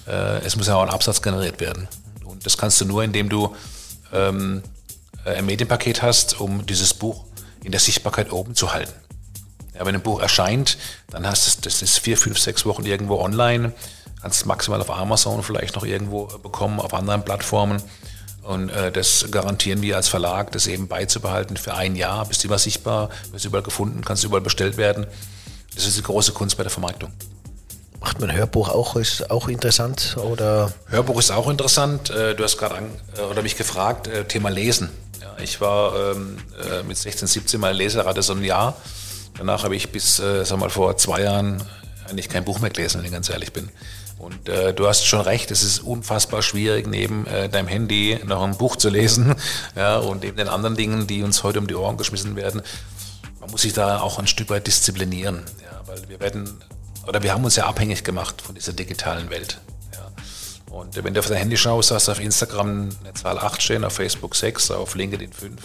[0.06, 1.88] Äh, es muss ja auch ein Absatz generiert werden.
[2.24, 3.54] Und das kannst du nur, indem du
[4.14, 4.62] ähm,
[5.24, 7.24] äh, ein Medienpaket hast, um dieses Buch
[7.64, 8.92] in der Sichtbarkeit oben zu halten.
[9.74, 10.76] Ja, wenn ein Buch erscheint,
[11.10, 13.72] dann hast du das ist vier, fünf, sechs Wochen irgendwo online,
[14.20, 17.82] kannst es maximal auf Amazon vielleicht noch irgendwo äh, bekommen, auf anderen Plattformen.
[18.42, 22.48] Und äh, das garantieren wir als Verlag, das eben beizubehalten für ein Jahr, bist du
[22.48, 25.06] immer sichtbar, wirst überall gefunden, kannst überall bestellt werden.
[25.74, 27.12] Das ist die große Kunst bei der Vermarktung.
[28.00, 32.10] Macht man Hörbuch auch, ist auch interessant oder Hörbuch ist auch interessant.
[32.10, 32.82] Äh, Du hast gerade
[33.16, 34.90] äh, oder mich gefragt, Thema Lesen.
[35.20, 38.76] Ja, ich war ähm, äh, mit 16, 17 mal Leserate so ein Jahr.
[39.38, 41.62] Danach habe ich bis, äh, sag mal, vor zwei Jahren
[42.08, 43.70] eigentlich kein Buch mehr gelesen, wenn ich ganz ehrlich bin.
[44.22, 48.42] Und äh, du hast schon recht, es ist unfassbar schwierig, neben äh, deinem Handy noch
[48.42, 49.34] ein Buch zu lesen.
[49.74, 52.62] Ja, und neben den anderen Dingen, die uns heute um die Ohren geschmissen werden.
[53.40, 55.42] Man muss sich da auch ein Stück weit disziplinieren.
[55.62, 56.62] Ja, weil wir werden,
[57.06, 59.60] oder wir haben uns ja abhängig gemacht von dieser digitalen Welt.
[59.94, 60.12] Ja.
[60.72, 63.84] Und wenn du auf dein Handy schaust, hast du auf Instagram eine Zahl 8 stehen,
[63.84, 65.60] auf Facebook 6, auf LinkedIn 5.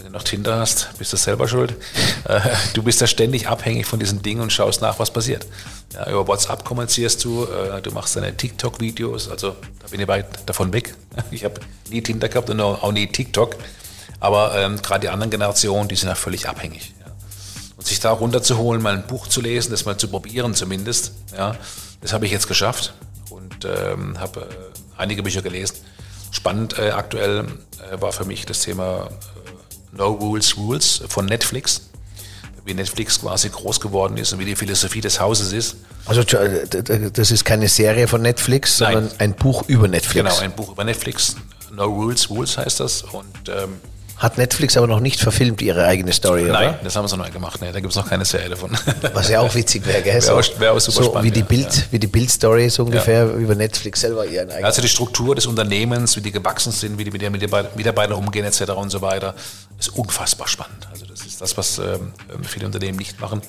[0.00, 1.76] Wenn du noch Tinder hast, bist du selber schuld.
[2.24, 2.40] Äh,
[2.72, 5.46] Du bist ja ständig abhängig von diesen Dingen und schaust nach, was passiert.
[5.92, 10.26] Ja, über WhatsApp kommunizierst du, äh, du machst deine TikTok-Videos, also da bin ich weit
[10.46, 10.94] davon weg.
[11.30, 13.56] Ich habe nie Tinder gehabt und auch nie TikTok.
[14.20, 16.94] Aber ähm, gerade die anderen Generationen, die sind ja völlig abhängig.
[17.00, 17.12] Ja.
[17.76, 21.56] Und sich da runterzuholen, mal ein Buch zu lesen, das mal zu probieren zumindest, ja,
[22.00, 22.94] das habe ich jetzt geschafft
[23.28, 24.44] und ähm, habe äh,
[24.96, 25.76] einige Bücher gelesen.
[26.30, 27.44] Spannend äh, aktuell
[27.90, 29.08] äh, war für mich das Thema
[29.39, 29.39] äh,
[29.92, 31.82] No Rules Rules von Netflix.
[32.64, 35.76] Wie Netflix quasi groß geworden ist und wie die Philosophie des Hauses ist.
[36.04, 38.92] also das ist keine Serie von Netflix, Nein.
[38.92, 40.14] sondern ein Buch über Netflix.
[40.28, 41.36] Genau, ein Buch über Netflix.
[41.72, 43.02] No Rules Rules heißt das.
[43.02, 43.80] Und ähm,
[44.20, 46.80] Hat Netflix aber noch nicht verfilmt ihre eigene Story, nein, oder?
[46.84, 47.60] das haben sie noch nicht gemacht.
[47.62, 48.76] Nee, da gibt es noch keine Serie davon.
[49.14, 50.22] Was ja auch witzig wäre, gell?
[50.22, 52.84] Wäre auch- wäre auch super so spannend, wie die ja, Bild, wie die Bild-Story so
[52.84, 54.66] ungefähr über Netflix selber ihren eigenen.
[54.66, 58.44] Also die Struktur des Unternehmens, wie die gewachsen sind, wie die mit Mitarbeiter- Mitarbeitern umgehen
[58.44, 58.70] etc.
[58.76, 59.34] und so weiter,
[59.78, 60.86] ist unfassbar spannend.
[60.92, 62.12] Also das ist das, was ähm,
[62.42, 63.40] viele Unternehmen nicht machen.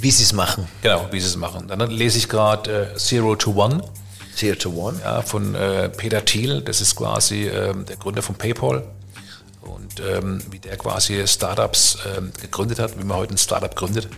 [0.00, 0.66] wie sie es machen.
[0.82, 1.68] Genau, wie sie es machen.
[1.68, 3.80] Dann lese ich gerade äh, Zero to One
[4.34, 4.98] Zero to One.
[5.02, 6.60] ja, von äh, Peter Thiel.
[6.62, 8.82] Das ist quasi ähm, der Gründer von PayPal.
[9.66, 14.08] Und ähm, wie der quasi Startups ähm, gegründet hat, wie man heute ein Startup gründet.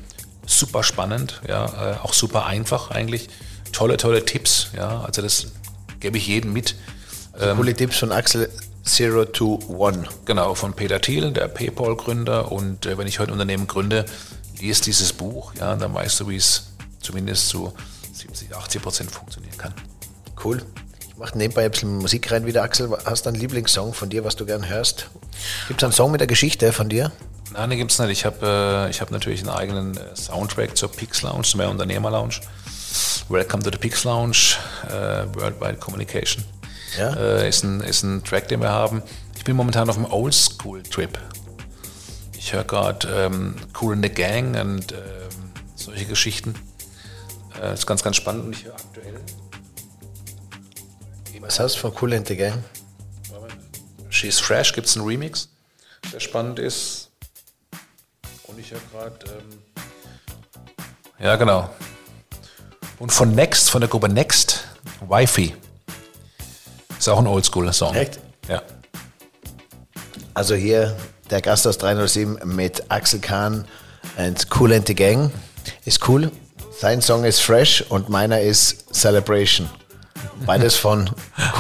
[0.47, 3.29] Super spannend, ja, äh, auch super einfach eigentlich.
[3.73, 5.03] Tolle, tolle Tipps, ja.
[5.03, 5.49] Also das
[6.01, 6.75] gebe ich jedem mit.
[7.33, 8.51] Also coole Tipps von Axel
[8.85, 10.05] Zero to One.
[10.25, 12.51] Genau, von Peter Thiel, der PayPal-Gründer.
[12.51, 14.07] Und äh, wenn ich heute ein Unternehmen gründe,
[14.59, 16.71] liest dieses Buch, ja, dann weißt du, wie es
[17.01, 17.73] zumindest zu
[18.13, 19.75] 70, 80 Prozent funktionieren kann.
[20.43, 20.63] Cool.
[21.19, 22.63] Mache nebenbei ein bisschen Musik rein wieder.
[22.63, 25.11] Axel, hast du einen Lieblingssong von dir, was du gern hörst?
[25.67, 27.11] Gibt es einen Song mit der Geschichte von dir?
[27.53, 28.11] Nein, den gibt es nicht.
[28.11, 32.13] Ich habe äh, ich hab natürlich einen eigenen äh, Soundtrack zur Pix Lounge, zum Unternehmer
[32.13, 32.35] Lounge.
[33.29, 36.45] Welcome to the Pix Lounge, äh, Worldwide Communication.
[36.97, 37.15] Ja.
[37.15, 39.03] Äh, ist, ein, ist ein Track, den wir haben.
[39.37, 41.19] Ich bin momentan auf einem Oldschool-Trip.
[42.37, 44.99] Ich höre gerade ähm, Cool in the Gang und ähm,
[45.75, 46.55] solche Geschichten.
[47.61, 49.21] Äh, ist ganz, ganz spannend und ich höre aktuell.
[51.49, 52.63] Was hast du von Cool in the Gang?
[54.11, 55.49] She's Fresh gibt es einen Remix,
[56.13, 57.09] der spannend ist.
[58.49, 59.33] Und ich habe gerade.
[59.33, 59.63] Ähm
[61.19, 61.71] ja, genau.
[62.99, 64.65] Und von Next, von der Gruppe Next,
[65.01, 65.55] Wi-Fi.
[66.99, 67.95] Ist auch ein Oldschool-Song.
[67.95, 68.21] Echt?
[68.47, 68.63] Ja.
[70.35, 70.99] Also hier
[71.31, 73.65] der Gast aus 307 mit Axel Kahn
[74.19, 75.33] and Cool and the Gang.
[75.87, 76.31] Ist cool.
[76.79, 79.67] Sein Song ist Fresh und meiner ist Celebration.
[80.47, 81.11] Beides von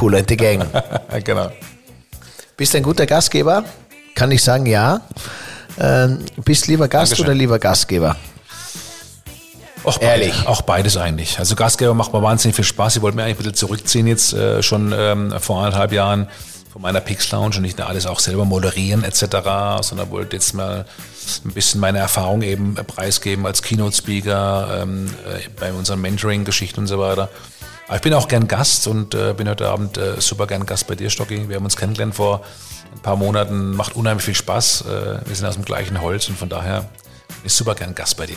[0.00, 0.64] Cool and the Gang.
[1.24, 1.50] genau.
[2.56, 3.64] Bist du ein guter Gastgeber?
[4.14, 5.00] Kann ich sagen, ja.
[5.78, 7.26] Ähm, bist lieber Gast Dankeschön.
[7.26, 8.16] oder lieber Gastgeber?
[9.84, 10.34] Auch Ehrlich.
[10.34, 11.38] Beide, auch beides eigentlich.
[11.38, 12.96] Also Gastgeber macht mir wahnsinnig viel Spaß.
[12.96, 16.28] Ich wollte mir eigentlich ein bisschen zurückziehen jetzt äh, schon ähm, vor anderthalb Jahren
[16.78, 20.86] von meiner Pix Lounge und nicht alles auch selber moderieren etc., sondern wollte jetzt mal
[21.44, 27.00] ein bisschen meine Erfahrung eben preisgeben als Keynote-Speaker ähm, äh, bei unseren Mentoring-Geschichten und so
[27.00, 27.30] weiter.
[27.88, 30.86] Aber ich bin auch gern Gast und äh, bin heute Abend äh, super gern Gast
[30.86, 31.48] bei dir, Stocki.
[31.48, 32.44] Wir haben uns kennengelernt vor
[32.94, 33.74] ein paar Monaten.
[33.74, 34.82] Macht unheimlich viel Spaß.
[34.82, 34.86] Äh,
[35.26, 38.26] wir sind aus dem gleichen Holz und von daher bin ich super gern Gast bei
[38.26, 38.36] dir.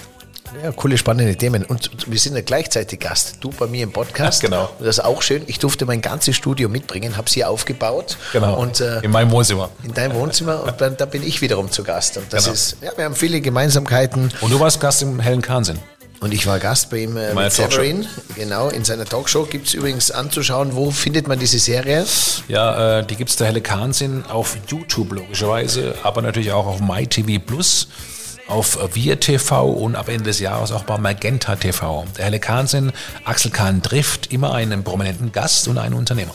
[0.64, 1.64] Ja, coole, spannende Themen.
[1.66, 3.38] Und wir sind ja gleichzeitig Gast.
[3.39, 4.41] Du bei mir im Podcast.
[4.41, 4.70] Genau.
[4.80, 5.43] Das ist auch schön.
[5.47, 8.18] Ich durfte mein ganzes Studio mitbringen, habe sie aufgebaut.
[8.34, 8.60] Genau.
[8.60, 9.70] Und äh, In meinem Wohnzimmer.
[9.84, 12.18] in deinem Wohnzimmer und dann, da bin ich wiederum zu Gast.
[12.18, 12.54] Und das Genau.
[12.54, 14.32] ist, ja, wir haben viele Gemeinsamkeiten.
[14.41, 15.80] Und du warst Gast im Hellen Kahnsinn.
[16.20, 17.52] Und ich war Gast bei ihm äh, mit.
[17.52, 18.06] Severin.
[18.36, 20.76] Genau, in seiner Talkshow gibt es übrigens anzuschauen.
[20.76, 22.06] Wo findet man diese Serie?
[22.47, 27.39] Ja, äh, die gibt's der Helle Kahnsinn auf YouTube logischerweise, aber natürlich auch auf MyTV
[27.43, 27.88] Plus,
[28.47, 32.05] auf Wir TV und ab Ende des Jahres auch bei Magenta TV.
[32.17, 32.91] Der Helle Kahnsinn,
[33.25, 36.33] Axel Kahn trifft immer einen prominenten Gast und einen Unternehmer.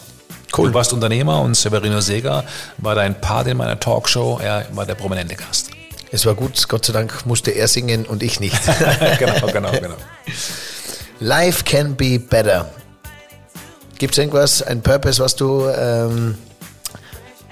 [0.57, 0.69] Cool.
[0.69, 2.45] Du warst Unternehmer und Severino Seger
[2.79, 4.39] war dein Part in meiner Talkshow.
[4.43, 5.71] Er war der prominente Gast.
[6.13, 8.59] Es war gut, Gott sei Dank musste er singen und ich nicht.
[9.19, 9.97] genau, genau, genau.
[11.21, 12.71] Life can be better.
[13.99, 16.37] Gibt es irgendwas, ein Purpose, was du ähm,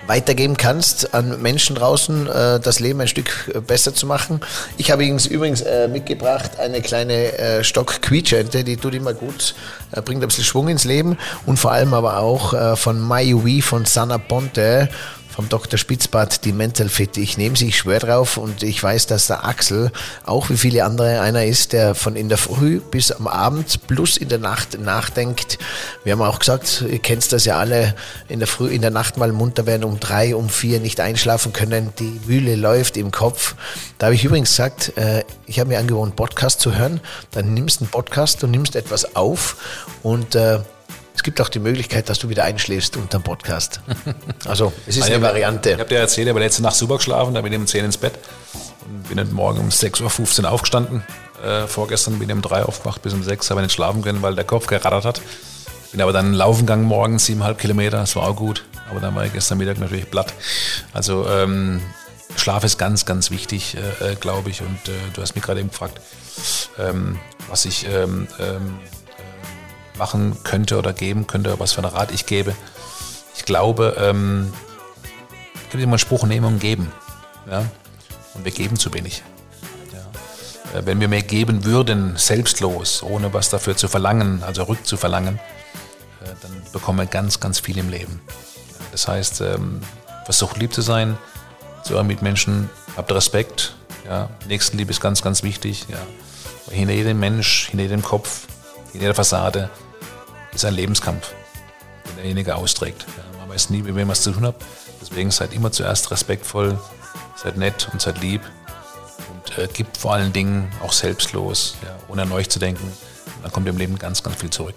[0.06, 4.40] weitergeben kannst an Menschen draußen, äh, das Leben ein Stück äh, besser zu machen?
[4.76, 9.54] Ich habe übrigens, äh, mitgebracht eine kleine äh, Stock-Quietschente, die tut immer gut,
[9.92, 13.62] äh, bringt ein bisschen Schwung ins Leben und vor allem aber auch äh, von Mayui
[13.62, 14.88] von Sana Ponte
[15.34, 15.78] vom Dr.
[15.80, 17.16] Spitzbart die Mental Fit.
[17.16, 19.90] Ich nehme sie, ich schwöre drauf und ich weiß, dass der Axel
[20.24, 24.16] auch wie viele andere einer ist, der von in der Früh bis am Abend plus
[24.16, 25.58] in der Nacht nachdenkt.
[26.04, 27.96] Wir haben auch gesagt, ihr kennt das ja alle,
[28.28, 31.52] in der Früh, in der Nacht mal munter werden, um drei, um vier nicht einschlafen
[31.52, 31.92] können.
[31.98, 33.56] Die Mühle läuft im Kopf.
[33.98, 37.00] Da habe ich übrigens gesagt, äh, ich habe mir angewohnt, Podcast zu hören.
[37.32, 39.56] Dann nimmst du einen Podcast, du nimmst etwas auf
[40.04, 40.60] und äh,
[41.24, 43.80] gibt auch die Möglichkeit, dass du wieder einschläfst unter dem Podcast.
[44.46, 45.72] Also, es ist eine Ich Variante.
[45.72, 47.96] habe dir erzählt, ich habe letzte Nacht super geschlafen, da bin ich um 10 ins
[47.96, 48.12] Bett
[48.84, 51.02] und bin dann morgen um 6.15 Uhr aufgestanden.
[51.42, 54.34] Äh, vorgestern bin ich um 3 aufgewacht bis um 6, habe nicht schlafen können, weil
[54.34, 55.22] der Kopf gerattert hat.
[55.92, 58.64] Bin aber dann laufen gegangen morgen, 7,5 Kilometer, das war auch gut.
[58.90, 60.32] Aber dann war ich gestern Mittag natürlich platt.
[60.92, 61.80] Also ähm,
[62.36, 64.60] Schlaf ist ganz, ganz wichtig, äh, äh, glaube ich.
[64.60, 66.00] Und äh, du hast mich gerade eben gefragt,
[66.78, 67.18] ähm,
[67.48, 68.78] was ich ähm, ähm,
[69.98, 72.54] machen könnte oder geben könnte, was für einen Rat ich gebe.
[73.36, 74.52] Ich glaube, ähm,
[75.54, 76.92] es gibt immer einen Spruch, nehmen und geben.
[77.50, 77.64] Ja?
[78.34, 79.22] Und wir geben zu wenig.
[79.92, 80.78] Ja?
[80.78, 86.28] Äh, Wenn wir mehr geben würden, selbstlos, ohne was dafür zu verlangen, also rückzuverlangen, äh,
[86.42, 88.20] dann bekommen wir ganz, ganz viel im Leben.
[88.92, 89.80] Das heißt, ähm,
[90.24, 91.18] versucht lieb zu sein
[91.84, 93.74] zu euren Mitmenschen, habt Respekt.
[94.06, 94.30] Ja?
[94.48, 95.86] Nächstenliebe ist ganz, ganz wichtig.
[95.88, 95.98] Ja?
[96.70, 98.46] Hinter jedem Mensch, hinter jedem Kopf,
[98.92, 99.70] hinter jeder Fassade
[100.54, 101.32] ist ein Lebenskampf,
[102.08, 103.06] den derjenige austrägt.
[103.38, 104.56] Man weiß nie, mit wem man es zu tun hat.
[105.00, 106.78] Deswegen seid immer zuerst respektvoll,
[107.36, 108.40] seid nett und seid lieb
[109.30, 112.84] und äh, gibt vor allen Dingen auch selbstlos, ja, ohne an euch zu denken.
[112.84, 114.76] Und dann kommt im Leben ganz, ganz viel zurück.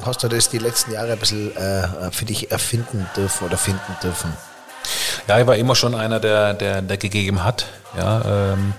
[0.00, 3.96] Hast du das die letzten Jahre ein bisschen äh, für dich erfinden dürfen oder finden
[4.02, 4.32] dürfen?
[5.28, 7.66] Ja, ich war immer schon einer, der, der, der gegeben hat.
[7.96, 8.72] Ja, ähm,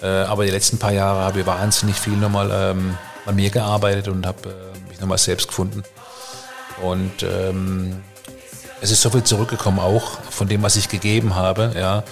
[0.00, 2.96] äh, aber die letzten paar Jahre habe ich wahnsinnig viel nochmal ähm,
[3.26, 5.82] an mir gearbeitet und habe äh, mich nochmal selbst gefunden.
[6.82, 8.02] Und ähm,
[8.80, 12.02] es ist so viel zurückgekommen auch von dem, was ich gegeben habe, ja,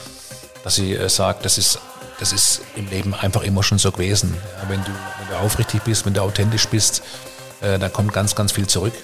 [0.62, 1.80] dass ich äh, sage, das ist,
[2.18, 4.34] das ist im Leben einfach immer schon so gewesen.
[4.62, 7.02] Ja, wenn, du, wenn du aufrichtig bist, wenn du authentisch bist,
[7.60, 8.94] äh, dann kommt ganz, ganz viel zurück.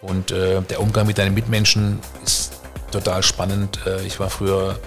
[0.00, 2.52] Und äh, der Umgang mit deinen Mitmenschen ist
[2.90, 3.80] total spannend.
[3.86, 4.78] Äh, ich war früher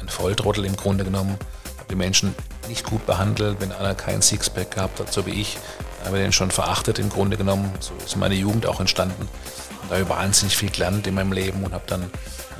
[0.00, 1.38] ein Volltrottel im Grunde genommen,
[1.78, 2.34] habe die Menschen
[2.68, 5.58] nicht gut behandelt, wenn einer kein Sixpack gehabt hat, so wie ich,
[6.04, 7.72] habe den schon verachtet im Grunde genommen.
[7.80, 9.22] So ist meine Jugend auch entstanden.
[9.82, 12.10] Und da habe ich wahnsinnig viel gelernt in meinem Leben und habe dann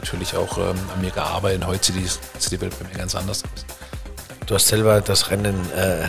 [0.01, 1.63] natürlich auch ähm, an mir gearbeitet.
[1.63, 2.09] Und heute sieht die,
[2.41, 3.65] sieht die Welt bei mir ganz anders aus.
[4.47, 6.07] Du hast selber das Rennen äh,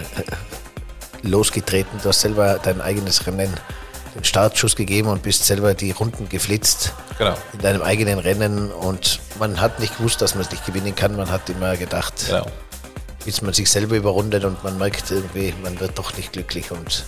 [1.27, 3.53] losgetreten, du hast selber dein eigenes Rennen
[4.15, 7.35] den Startschuss gegeben und bist selber die Runden geflitzt Genau.
[7.53, 11.15] in deinem eigenen Rennen und man hat nicht gewusst, dass man es nicht gewinnen kann.
[11.15, 12.45] Man hat immer gedacht, Genau.
[13.25, 17.03] Bis man sich selber überrundet und man merkt irgendwie, man wird doch nicht glücklich und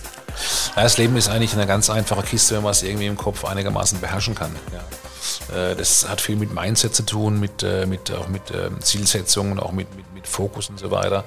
[0.74, 4.00] das Leben ist eigentlich eine ganz einfache Kiste, wenn man es irgendwie im Kopf einigermaßen
[4.00, 4.54] beherrschen kann.
[4.72, 5.70] Ja.
[5.70, 9.58] Äh, Das hat viel mit Mindset zu tun, mit, äh, mit, auch mit ähm, Zielsetzungen,
[9.58, 11.24] auch mit, mit, mit Fokus und so weiter.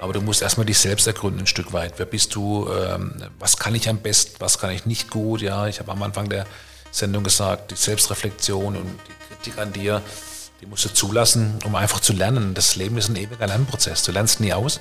[0.00, 1.94] Aber du musst erstmal dich selbst ergründen ein Stück weit.
[1.98, 2.68] Wer bist du?
[2.72, 4.34] Ähm, Was kann ich am besten?
[4.38, 5.42] Was kann ich nicht gut?
[5.42, 6.46] Ja, ich habe am Anfang der
[6.90, 10.02] Sendung gesagt, die Selbstreflexion und die Kritik an dir,
[10.60, 12.54] die musst du zulassen, um einfach zu lernen.
[12.54, 14.02] Das Leben ist ein ewiger Lernprozess.
[14.02, 14.80] Du lernst nie aus.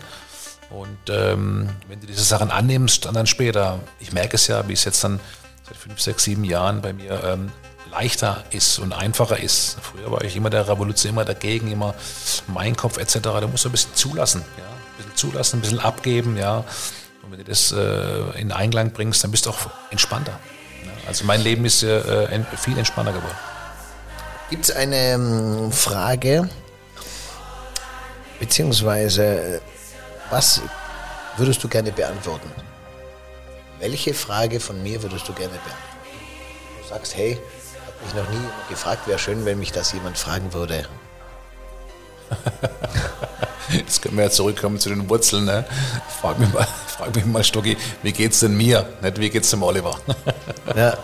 [0.70, 4.74] Und ähm, wenn du diese Sachen annimmst, dann, dann später, ich merke es ja, wie
[4.74, 5.20] es jetzt dann
[5.68, 7.52] seit fünf, sechs, sieben Jahren bei mir ähm,
[7.92, 9.78] leichter ist und einfacher ist.
[9.82, 11.96] Früher war ich immer der Revolution, immer dagegen, immer
[12.48, 13.20] mein Kopf etc.
[13.22, 16.58] Da musst du ein bisschen zulassen, ja, ein bisschen zulassen, ein bisschen abgeben, ja.
[17.24, 19.58] Und wenn du das äh, in Einklang bringst, dann bist du auch
[19.90, 20.34] entspannter.
[20.86, 20.92] Ja.
[21.08, 23.38] Also mein Leben ist äh, en- viel entspannter geworden.
[24.50, 26.50] Gibt es eine ähm, Frage,
[28.40, 29.62] beziehungsweise
[30.32, 30.62] was
[31.38, 32.50] würdest du gerne beantworten?
[33.80, 35.78] Welche Frage von mir würdest du gerne beantworten?
[36.82, 37.38] Du sagst, hey,
[37.86, 40.88] hat mich noch nie gefragt, wäre schön, wenn mich das jemand fragen würde.
[43.70, 45.46] Jetzt können wir ja zurückkommen zu den Wurzeln.
[45.46, 45.64] Ne?
[46.20, 48.90] Frag, mich mal, frag mich mal, Stocki, wie geht's denn mir?
[49.02, 49.96] Nicht wie geht's dem Oliver?
[50.76, 50.98] Ja,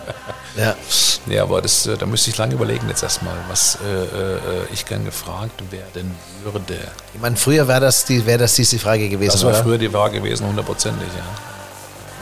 [0.56, 0.74] ja.
[1.28, 4.38] Ja, aber das, äh, da müsste ich lange überlegen jetzt erstmal, was äh, äh,
[4.72, 6.14] ich gern gefragt werden
[6.44, 6.78] würde.
[7.14, 9.62] Ich meine, früher wäre das, die, wär das diese Frage gewesen, Das war oder?
[9.64, 11.24] früher die Wahl gewesen, hundertprozentig, ja.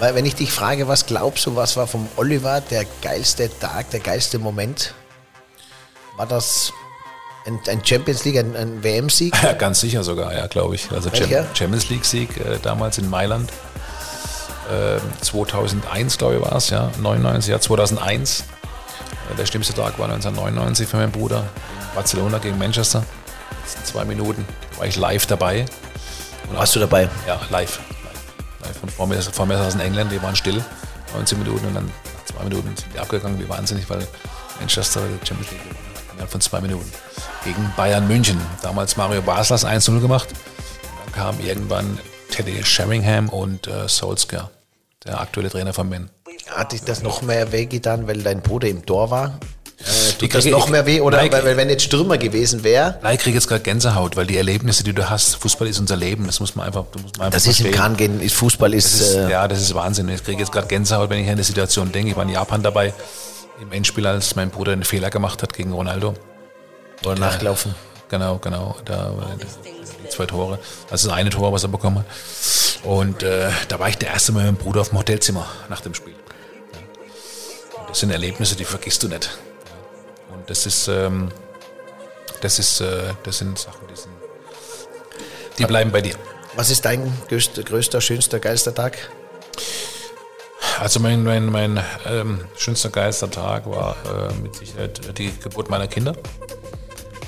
[0.00, 3.90] Weil wenn ich dich frage, was glaubst du, was war vom Oliver der geilste Tag,
[3.90, 4.94] der geilste Moment?
[6.16, 6.72] War das
[7.46, 9.34] ein, ein Champions League, ein, ein WM-Sieg?
[9.42, 10.90] Ja, ganz sicher sogar, ja, glaube ich.
[10.90, 11.26] Also Welcher?
[11.44, 13.52] Cham- Champions League-Sieg äh, damals in Mailand.
[14.72, 16.90] Ähm, 2001, glaube ich, war es, ja.
[17.00, 18.44] 99, ja, 2001.
[19.36, 21.44] Der schlimmste Tag war 1999 für meinen Bruder.
[21.94, 23.04] Barcelona gegen Manchester.
[23.62, 24.44] Das sind zwei Minuten.
[24.72, 25.66] Da war ich live dabei.
[26.52, 27.08] Warst du dabei?
[27.26, 27.80] Ja, live.
[28.62, 28.82] live.
[28.82, 30.62] Und vor mir, vor mir saßen Engländer, die waren still.
[31.14, 31.90] 19 Minuten und dann
[32.24, 34.06] zwei Minuten sind die abgegangen, wie wahnsinnig, weil
[34.60, 36.12] Manchester die Champions League gewonnen hat.
[36.12, 36.92] Innerhalb von zwei Minuten.
[37.44, 38.40] Gegen Bayern München.
[38.62, 40.28] Damals Mario Basler 1-0 gemacht.
[40.30, 41.98] Und dann kam irgendwann
[42.30, 44.50] Teddy Sheringham und äh, Solskjaer,
[45.04, 46.10] der aktuelle Trainer von Men.
[46.54, 49.38] Hat dich das noch mehr wehgetan, weil dein Bruder im Tor war?
[49.80, 51.00] Äh, tut das noch mehr weh?
[51.00, 54.36] Oder Nein, weil, wenn jetzt Stürmer gewesen wäre, Ich kriege jetzt gerade Gänsehaut, weil die
[54.36, 57.36] Erlebnisse, die du hast, Fußball ist unser Leben, das muss man einfach, musst man einfach
[57.36, 57.72] das ist im.
[57.72, 60.08] Kahn gehen, ist Fußball ist, Das ist, äh, ja, das ist Wahnsinn.
[60.08, 62.10] Ich kriege jetzt gerade Gänsehaut, wenn ich an die Situation denke.
[62.10, 62.94] Ich war in Japan dabei,
[63.60, 66.14] im Endspiel, als mein Bruder einen Fehler gemacht hat gegen Ronaldo.
[67.04, 67.74] oder nachlaufen.
[68.08, 68.76] Genau, genau.
[68.84, 69.12] Da
[70.04, 70.58] die zwei Tore.
[70.88, 72.06] Das ist das eine Tor, was er bekommen hat.
[72.84, 75.80] Und äh, da war ich der erste Mal mit meinem Bruder auf dem Hotelzimmer nach
[75.80, 76.13] dem Spiel.
[77.94, 79.38] Das sind Erlebnisse, die vergisst du nicht.
[80.32, 81.30] Und das ist, ähm,
[82.40, 84.12] das ist, äh, das sind Sachen, die sind,
[85.58, 86.16] die bleiben bei dir.
[86.56, 88.98] Was ist dein größter, größter schönster, geilster Tag?
[90.80, 95.86] Also mein, mein, mein ähm, schönster, geilster Tag war äh, mit Sicherheit die Geburt meiner
[95.86, 96.16] Kinder.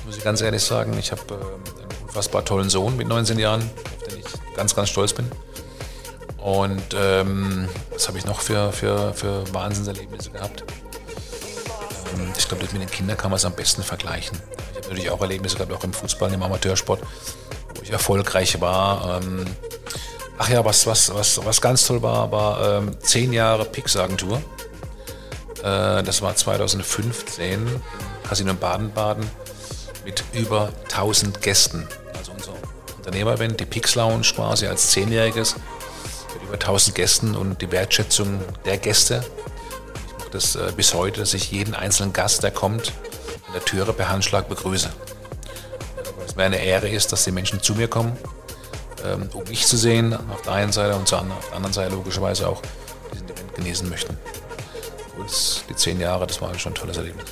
[0.05, 0.97] Muss ich ganz ehrlich sagen.
[0.99, 4.25] Ich habe ähm, einen unfassbar tollen Sohn mit 19 Jahren, auf den ich
[4.57, 5.31] ganz, ganz stolz bin.
[6.37, 10.63] Und ähm, was habe ich noch für, für, für Wahnsinnserlebnisse gehabt?
[12.15, 14.37] Ähm, ich glaube, mit den Kindern kann man es am besten vergleichen.
[14.71, 17.01] Ich habe natürlich auch Erlebnisse gehabt, auch im Fußball, im Amateursport,
[17.75, 19.21] wo ich erfolgreich war.
[19.21, 19.45] Ähm,
[20.39, 24.37] Ach ja, was, was, was, was ganz toll war, war ähm, zehn Jahre Pix-Agentur.
[25.63, 27.81] Äh, das war 2015 im
[28.27, 29.27] Casino in Baden-Baden
[30.05, 31.87] mit über 1000 Gästen.
[32.15, 32.53] Also unser
[32.97, 35.63] Unternehmer-Event, die Pix Lounge quasi als Zehnjähriges mit
[36.47, 39.23] über 1000 Gästen und die Wertschätzung der Gäste.
[40.07, 42.93] Ich mache das äh, bis heute, dass ich jeden einzelnen Gast, der kommt,
[43.47, 44.89] an der Türe per Handschlag begrüße.
[46.17, 48.17] Weil es mir eine Ehre ist, dass die Menschen zu mir kommen
[49.05, 52.47] ähm, um mich zu sehen, auf der einen Seite und auf der anderen Seite logischerweise
[52.47, 52.61] auch
[53.13, 54.17] diesen Event genießen möchten.
[55.17, 57.25] Und die zehn Jahre, das war schon ein tolles Erlebnis.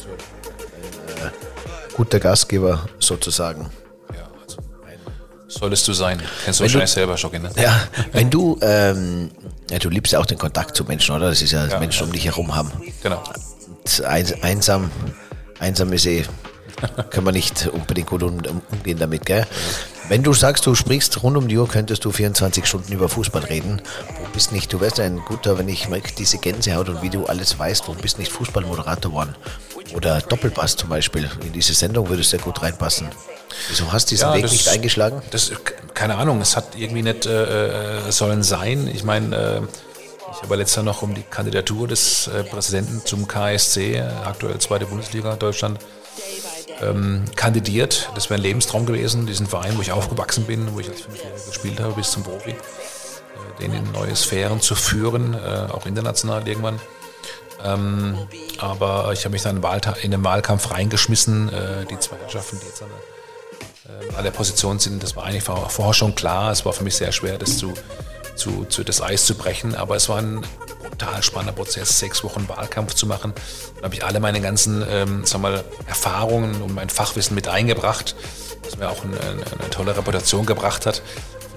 [1.95, 3.70] Guter Gastgeber sozusagen.
[5.56, 6.22] Ja, solltest du sein.
[6.43, 7.49] Kennst du Wenn du- wahrscheinlich selber schon, ne?
[7.56, 7.80] Ja,
[8.12, 9.32] wenn du, ähm,
[9.72, 11.30] ja, du liebst ja auch den Kontakt zu Menschen, oder?
[11.30, 12.72] Das ist ja, dass Menschen um dich herum haben.
[13.01, 13.24] Genau.
[14.41, 14.89] Einsam,
[15.60, 16.24] einsam ist eh,
[17.10, 19.45] können wir nicht unbedingt gut um, um, umgehen damit, gell?
[20.08, 23.43] Wenn du sagst, du sprichst rund um die Uhr, könntest du 24 Stunden über Fußball
[23.43, 23.82] reden.
[24.20, 27.26] Wo bist nicht, du wärst ein guter, wenn ich merke, diese Gänsehaut und wie du
[27.26, 29.36] alles weißt, wo bist nicht Fußballmoderator geworden?
[29.95, 31.30] Oder Doppelpass zum Beispiel.
[31.43, 33.08] In diese Sendung würdest du ja gut reinpassen.
[33.70, 35.22] Wieso hast du diesen Weg das- nicht eingeschlagen?
[35.32, 35.51] Das,
[35.95, 38.88] keine Ahnung, es hat irgendwie nicht äh, äh, sollen sein.
[38.93, 39.62] Ich meine, äh,
[40.36, 44.86] Ich habe letztes Jahr noch um die Kandidatur des äh, Präsidenten zum KSC, aktuell zweite
[44.86, 45.80] Bundesliga Deutschland,
[46.82, 48.09] ähm, kandidiert.
[48.15, 51.45] Das wäre ein Lebenstraum gewesen, diesen Verein, wo ich aufgewachsen bin, wo ich als Fünfjähriger
[51.45, 56.47] gespielt habe bis zum Profi, äh, den in neue Sphären zu führen, äh, auch international
[56.47, 56.80] irgendwann.
[57.63, 58.17] Ähm,
[58.59, 59.61] aber ich habe mich dann
[60.01, 61.49] in den Wahlkampf reingeschmissen.
[61.49, 65.23] Äh, die zwei Herrschaften, die jetzt an der, äh, an der Position sind, das war
[65.23, 66.51] eigentlich vorher schon klar.
[66.51, 67.73] Es war für mich sehr schwer, das zu,
[68.36, 69.75] zu, zu das Eis zu brechen.
[69.75, 70.41] Aber es war ein
[70.81, 73.33] brutal spannender Prozess, sechs Wochen Wahlkampf zu machen.
[73.77, 78.15] Da habe ich alle meine ganzen ähm, sag mal, Erfahrungen und mein Fachwissen mit eingebracht,
[78.63, 81.01] was mir auch eine, eine tolle Reputation gebracht hat.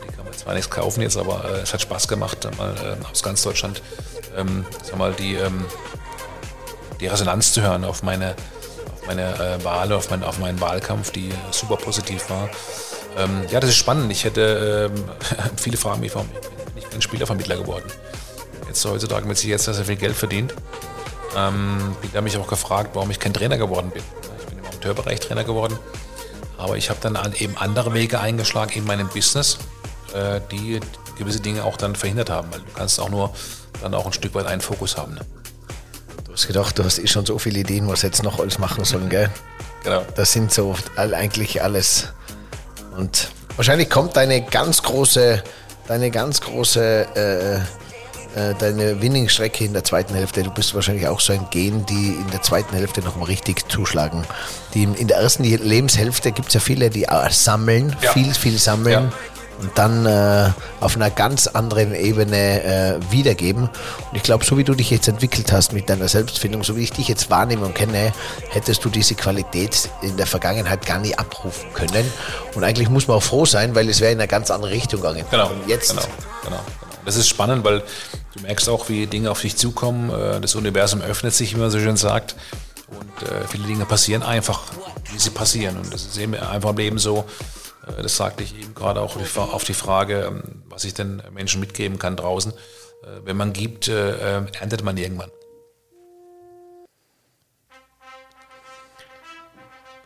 [0.04, 3.04] Die kann man zwar nichts kaufen jetzt, aber äh, es hat Spaß gemacht, mal äh,
[3.10, 3.82] aus ganz Deutschland
[4.36, 5.64] ähm, sag mal, die, ähm,
[7.00, 8.34] die Resonanz zu hören auf meine,
[8.94, 12.48] auf meine äh, Wahl, auf, mein, auf meinen Wahlkampf, die super positiv war.
[13.16, 14.10] Ähm, ja, das ist spannend.
[14.12, 15.04] Ich hätte ähm,
[15.56, 17.84] viele Fragen mich, warum bin ich ein Spielervermittler geworden?
[18.66, 20.54] Jetzt heutzutage mit sich jetzt sehr, viel Geld verdient.
[21.36, 24.02] Ähm, ich habe mich auch gefragt, warum ich kein Trainer geworden bin.
[24.38, 25.78] Ich bin im Amateurbereich Trainer geworden,
[26.56, 29.58] aber ich habe dann eben andere Wege eingeschlagen in meinem Business,
[30.14, 30.80] äh, die
[31.16, 33.32] gewisse Dinge auch dann verhindert haben, weil du kannst auch nur
[33.82, 35.14] dann auch ein Stück weit einen Fokus haben.
[35.14, 35.20] Ne?
[36.24, 38.84] Du hast gedacht, du hast eh schon so viele Ideen, was jetzt noch alles machen
[38.84, 39.30] sollen, gell?
[39.84, 40.04] Genau.
[40.16, 42.08] Das sind so eigentlich alles.
[42.96, 45.42] Und wahrscheinlich kommt deine ganz große,
[45.88, 47.54] deine ganz große, äh,
[48.38, 50.42] äh, deine Winning-Strecke in der zweiten Hälfte.
[50.42, 54.24] Du bist wahrscheinlich auch so ein Gen, die in der zweiten Hälfte nochmal richtig zuschlagen.
[54.74, 58.12] Die in der ersten Lebenshälfte gibt es ja viele, die sammeln, ja.
[58.12, 59.10] viel, viel sammeln.
[59.10, 59.12] Ja
[59.60, 60.50] und dann äh,
[60.80, 63.64] auf einer ganz anderen Ebene äh, wiedergeben.
[63.64, 66.82] Und ich glaube, so wie du dich jetzt entwickelt hast mit deiner Selbstfindung, so wie
[66.82, 68.12] ich dich jetzt wahrnehme und kenne,
[68.50, 72.10] hättest du diese Qualität in der Vergangenheit gar nicht abrufen können.
[72.54, 75.00] Und eigentlich muss man auch froh sein, weil es wäre in eine ganz andere Richtung
[75.00, 75.24] gegangen.
[75.30, 75.50] Genau.
[75.50, 76.02] Und jetzt genau,
[76.44, 76.62] genau, genau.
[77.04, 77.82] Das ist spannend, weil
[78.34, 80.10] du merkst auch, wie Dinge auf dich zukommen.
[80.10, 82.36] Äh, das Universum öffnet sich, wie man so schön sagt.
[82.88, 84.60] Und äh, viele Dinge passieren einfach,
[85.12, 85.76] wie sie passieren.
[85.78, 87.24] Und das ist eben einfach im Leben so
[88.02, 91.98] das sagte ich eben gerade auch auf die Frage, ähm, was ich den Menschen mitgeben
[91.98, 92.52] kann draußen.
[92.52, 95.30] Äh, wenn man gibt, äh, erntet man irgendwann.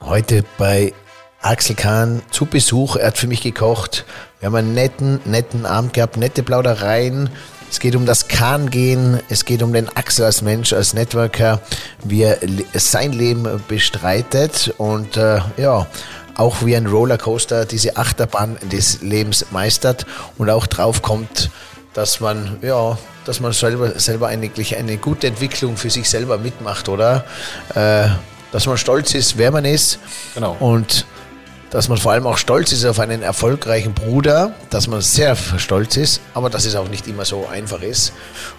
[0.01, 0.93] Heute bei
[1.41, 2.97] Axel Kahn zu Besuch.
[2.97, 4.05] Er hat für mich gekocht.
[4.41, 7.31] Wir haben einen netten, netten Abend gehabt, nette Plaudereien.
[7.71, 11.63] Es geht um das Kahn-Gehen, es geht um den Axel als Mensch, als Networker,
[12.05, 12.39] wie er
[12.75, 14.75] sein Leben bestreitet.
[14.77, 15.87] Und äh, ja,
[16.37, 20.07] auch wie ein Rollercoaster diese Achterbahn des Lebens meistert
[20.39, 21.51] und auch drauf kommt,
[21.95, 26.89] dass man, ja, dass man selber, selber eigentlich eine gute Entwicklung für sich selber mitmacht,
[26.89, 27.25] oder?
[27.75, 28.09] Äh,
[28.51, 29.99] dass man stolz ist, wer man ist.
[30.35, 30.57] Genau.
[30.61, 31.07] Und
[31.71, 35.97] dass man vor allem auch stolz ist auf einen erfolgreichen Bruder, dass man sehr stolz
[35.97, 38.13] ist, aber dass es auch nicht immer so einfach ist.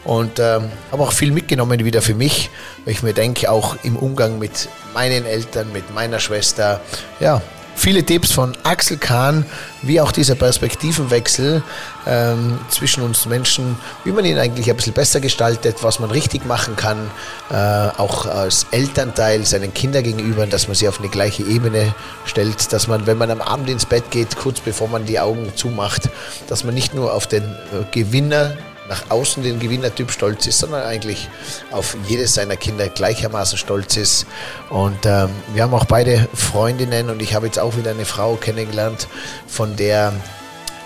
[0.04, 2.50] Und ähm, habe auch viel mitgenommen wieder für mich,
[2.86, 6.82] weil ich mir denke, auch im Umgang mit meinen Eltern, mit meiner Schwester,
[7.20, 7.40] ja,
[7.76, 9.46] Viele Tipps von Axel Kahn,
[9.82, 11.64] wie auch dieser Perspektivenwechsel
[12.08, 16.46] ähm, zwischen uns Menschen, wie man ihn eigentlich ein bisschen besser gestaltet, was man richtig
[16.46, 17.10] machen kann,
[17.50, 17.56] äh,
[17.98, 21.94] auch als Elternteil seinen Kindern gegenüber, dass man sie auf eine gleiche Ebene
[22.26, 25.52] stellt, dass man, wenn man am Abend ins Bett geht, kurz bevor man die Augen
[25.56, 26.10] zumacht,
[26.48, 28.56] dass man nicht nur auf den äh, Gewinner
[28.90, 31.30] nach außen den Gewinnertyp stolz ist, sondern eigentlich
[31.72, 34.26] auf jedes seiner Kinder gleichermaßen stolz ist.
[34.70, 38.36] Und ähm, wir haben auch beide Freundinnen und ich habe jetzt auch wieder eine Frau
[38.36, 39.08] kennengelernt,
[39.48, 40.14] von der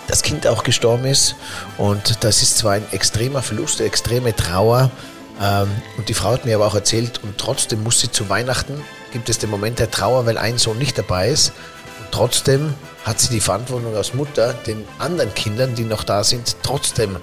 [0.06, 1.36] das Kind auch gestorben ist.
[1.76, 4.90] Und das ist zwar ein extremer Verlust, eine extreme Trauer.
[5.40, 8.82] Ähm, und die Frau hat mir aber auch erzählt, und trotzdem muss sie zu Weihnachten,
[9.12, 11.52] gibt es den Moment der Trauer, weil ein Sohn nicht dabei ist.
[12.00, 12.74] Und trotzdem
[13.04, 17.16] hat sie die Verantwortung als Mutter, den anderen Kindern, die noch da sind, trotzdem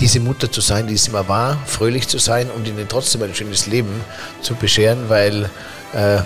[0.00, 3.34] diese Mutter zu sein, die es immer war, fröhlich zu sein und ihnen trotzdem ein
[3.34, 4.00] schönes Leben
[4.40, 5.44] zu bescheren, weil
[5.92, 6.18] äh,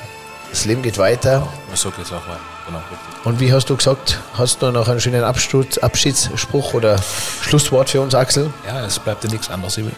[0.50, 1.46] das Leben geht weiter.
[1.74, 2.40] So geht es auch weiter.
[2.66, 2.80] Genau,
[3.24, 6.98] und wie hast du gesagt, hast du noch einen schönen Absturz, Abschiedsspruch oder
[7.42, 8.52] Schlusswort für uns, Axel?
[8.66, 9.94] Ja, es bleibt dir nichts anderes übrig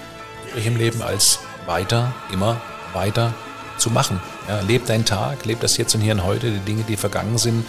[0.66, 2.60] im Leben, als weiter, immer
[2.92, 3.32] weiter
[3.78, 4.20] zu machen.
[4.48, 7.38] Ja, leb deinen Tag, leb das Jetzt und Hier und Heute, die Dinge, die vergangen
[7.38, 7.64] sind,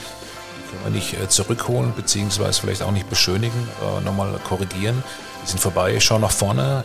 [0.70, 5.04] können wir nicht äh, zurückholen, beziehungsweise vielleicht auch nicht beschönigen, äh, nochmal korrigieren.
[5.50, 6.84] Sind vorbei, schau nach vorne,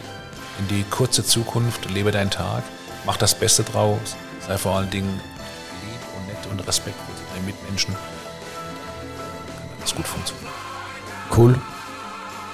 [0.59, 2.63] in die kurze Zukunft, lebe deinen Tag,
[3.05, 5.21] mach das Beste draus, sei vor allen Dingen
[5.83, 7.95] lieb und nett und respektvoll zu deinen Mitmenschen.
[7.95, 10.49] Kann das gut funktionieren.
[11.37, 11.61] Cool.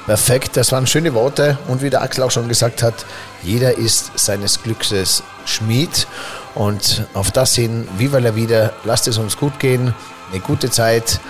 [0.06, 1.58] Perfekt, das waren schöne Worte.
[1.68, 3.06] Und wie der Axel auch schon gesagt hat,
[3.44, 6.08] jeder ist seines Glückes Schmied.
[6.56, 9.94] Und auf das hin, viva la vida, lasst es uns gut gehen,
[10.32, 11.20] eine gute Zeit.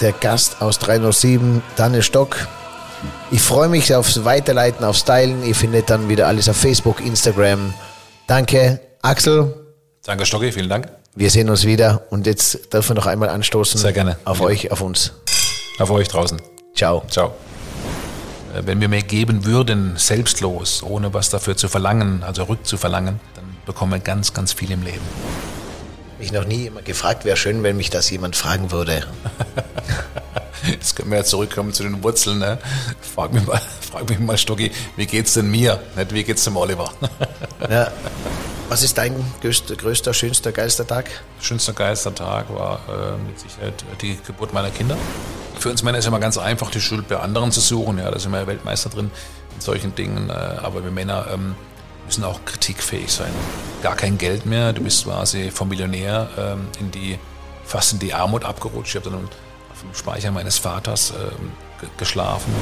[0.00, 2.48] Der Gast aus 307, Daniel Stock,
[3.30, 5.44] Ich freue mich aufs Weiterleiten, aufs Teilen.
[5.44, 7.74] Ihr findet dann wieder alles auf Facebook, Instagram.
[8.26, 9.54] Danke, Axel.
[10.04, 10.88] Danke, Stocki, vielen Dank.
[11.14, 13.78] Wir sehen uns wieder und jetzt dürfen wir noch einmal anstoßen.
[13.80, 14.16] Sehr gerne.
[14.24, 14.44] Auf Ja.
[14.46, 15.12] euch, auf uns.
[15.78, 16.40] Auf euch draußen.
[16.74, 17.02] Ciao.
[17.10, 17.34] Ciao.
[18.54, 23.44] Äh, Wenn wir mehr geben würden, selbstlos, ohne was dafür zu verlangen, also rückzuverlangen, dann
[23.66, 25.00] bekommen wir ganz, ganz viel im Leben.
[26.18, 29.06] Mich noch nie immer gefragt, wäre schön, wenn mich das jemand fragen würde.
[30.66, 32.40] Jetzt können wir ja zurückkommen zu den Wurzeln.
[32.40, 32.58] Ne?
[33.00, 35.80] Frag, mich mal, frag mich mal, Stocki, wie geht's denn mir?
[35.96, 36.90] Nicht, wie geht's dem Oliver?
[37.68, 37.90] Ja.
[38.68, 41.10] Was ist dein größter, größter, schönster, geilster Tag?
[41.40, 44.96] Schönster geilster Tag war äh, mit Sicherheit die Geburt meiner Kinder.
[45.58, 47.98] Für uns Männer ist immer ganz einfach, die Schuld bei anderen zu suchen.
[47.98, 49.10] Ja, da sind wir ja Weltmeister drin
[49.54, 50.30] in solchen Dingen.
[50.30, 51.56] Äh, aber wir Männer ähm,
[52.08, 53.30] müssen auch kritikfähig sein.
[53.82, 54.72] Gar kein Geld mehr.
[54.72, 57.18] Du bist quasi vom Millionär ähm, in die,
[57.64, 58.94] fast in die Armut abgerutscht.
[58.96, 62.52] Ich habe dann auf dem Speicher meines Vaters ähm, ge- geschlafen.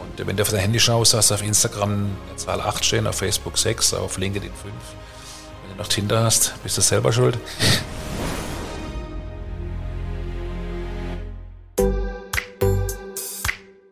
[0.00, 3.06] Und wenn du auf dein Handy schaust, hast du auf Instagram eine Zahl 8 stehen,
[3.06, 4.62] auf Facebook 6, auf LinkedIn 5.
[5.68, 7.38] Wenn du noch Tinder hast, bist du selber schuld.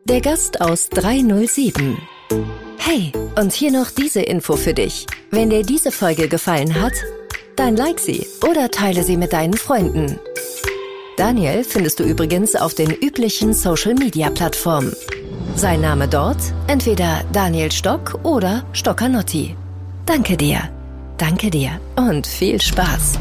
[0.05, 1.99] Der Gast aus 307.
[2.79, 5.07] Hey, und hier noch diese Info für dich.
[5.31, 6.95] Wenn dir diese Folge gefallen hat,
[7.57, 10.19] dann like sie oder teile sie mit deinen Freunden.
[11.17, 14.93] Daniel findest du übrigens auf den üblichen Social-Media-Plattformen.
[15.57, 19.57] Sein Name dort entweder Daniel Stock oder Stockanotti.
[20.07, 20.71] Danke dir.
[21.19, 23.19] Danke dir und viel Spaß.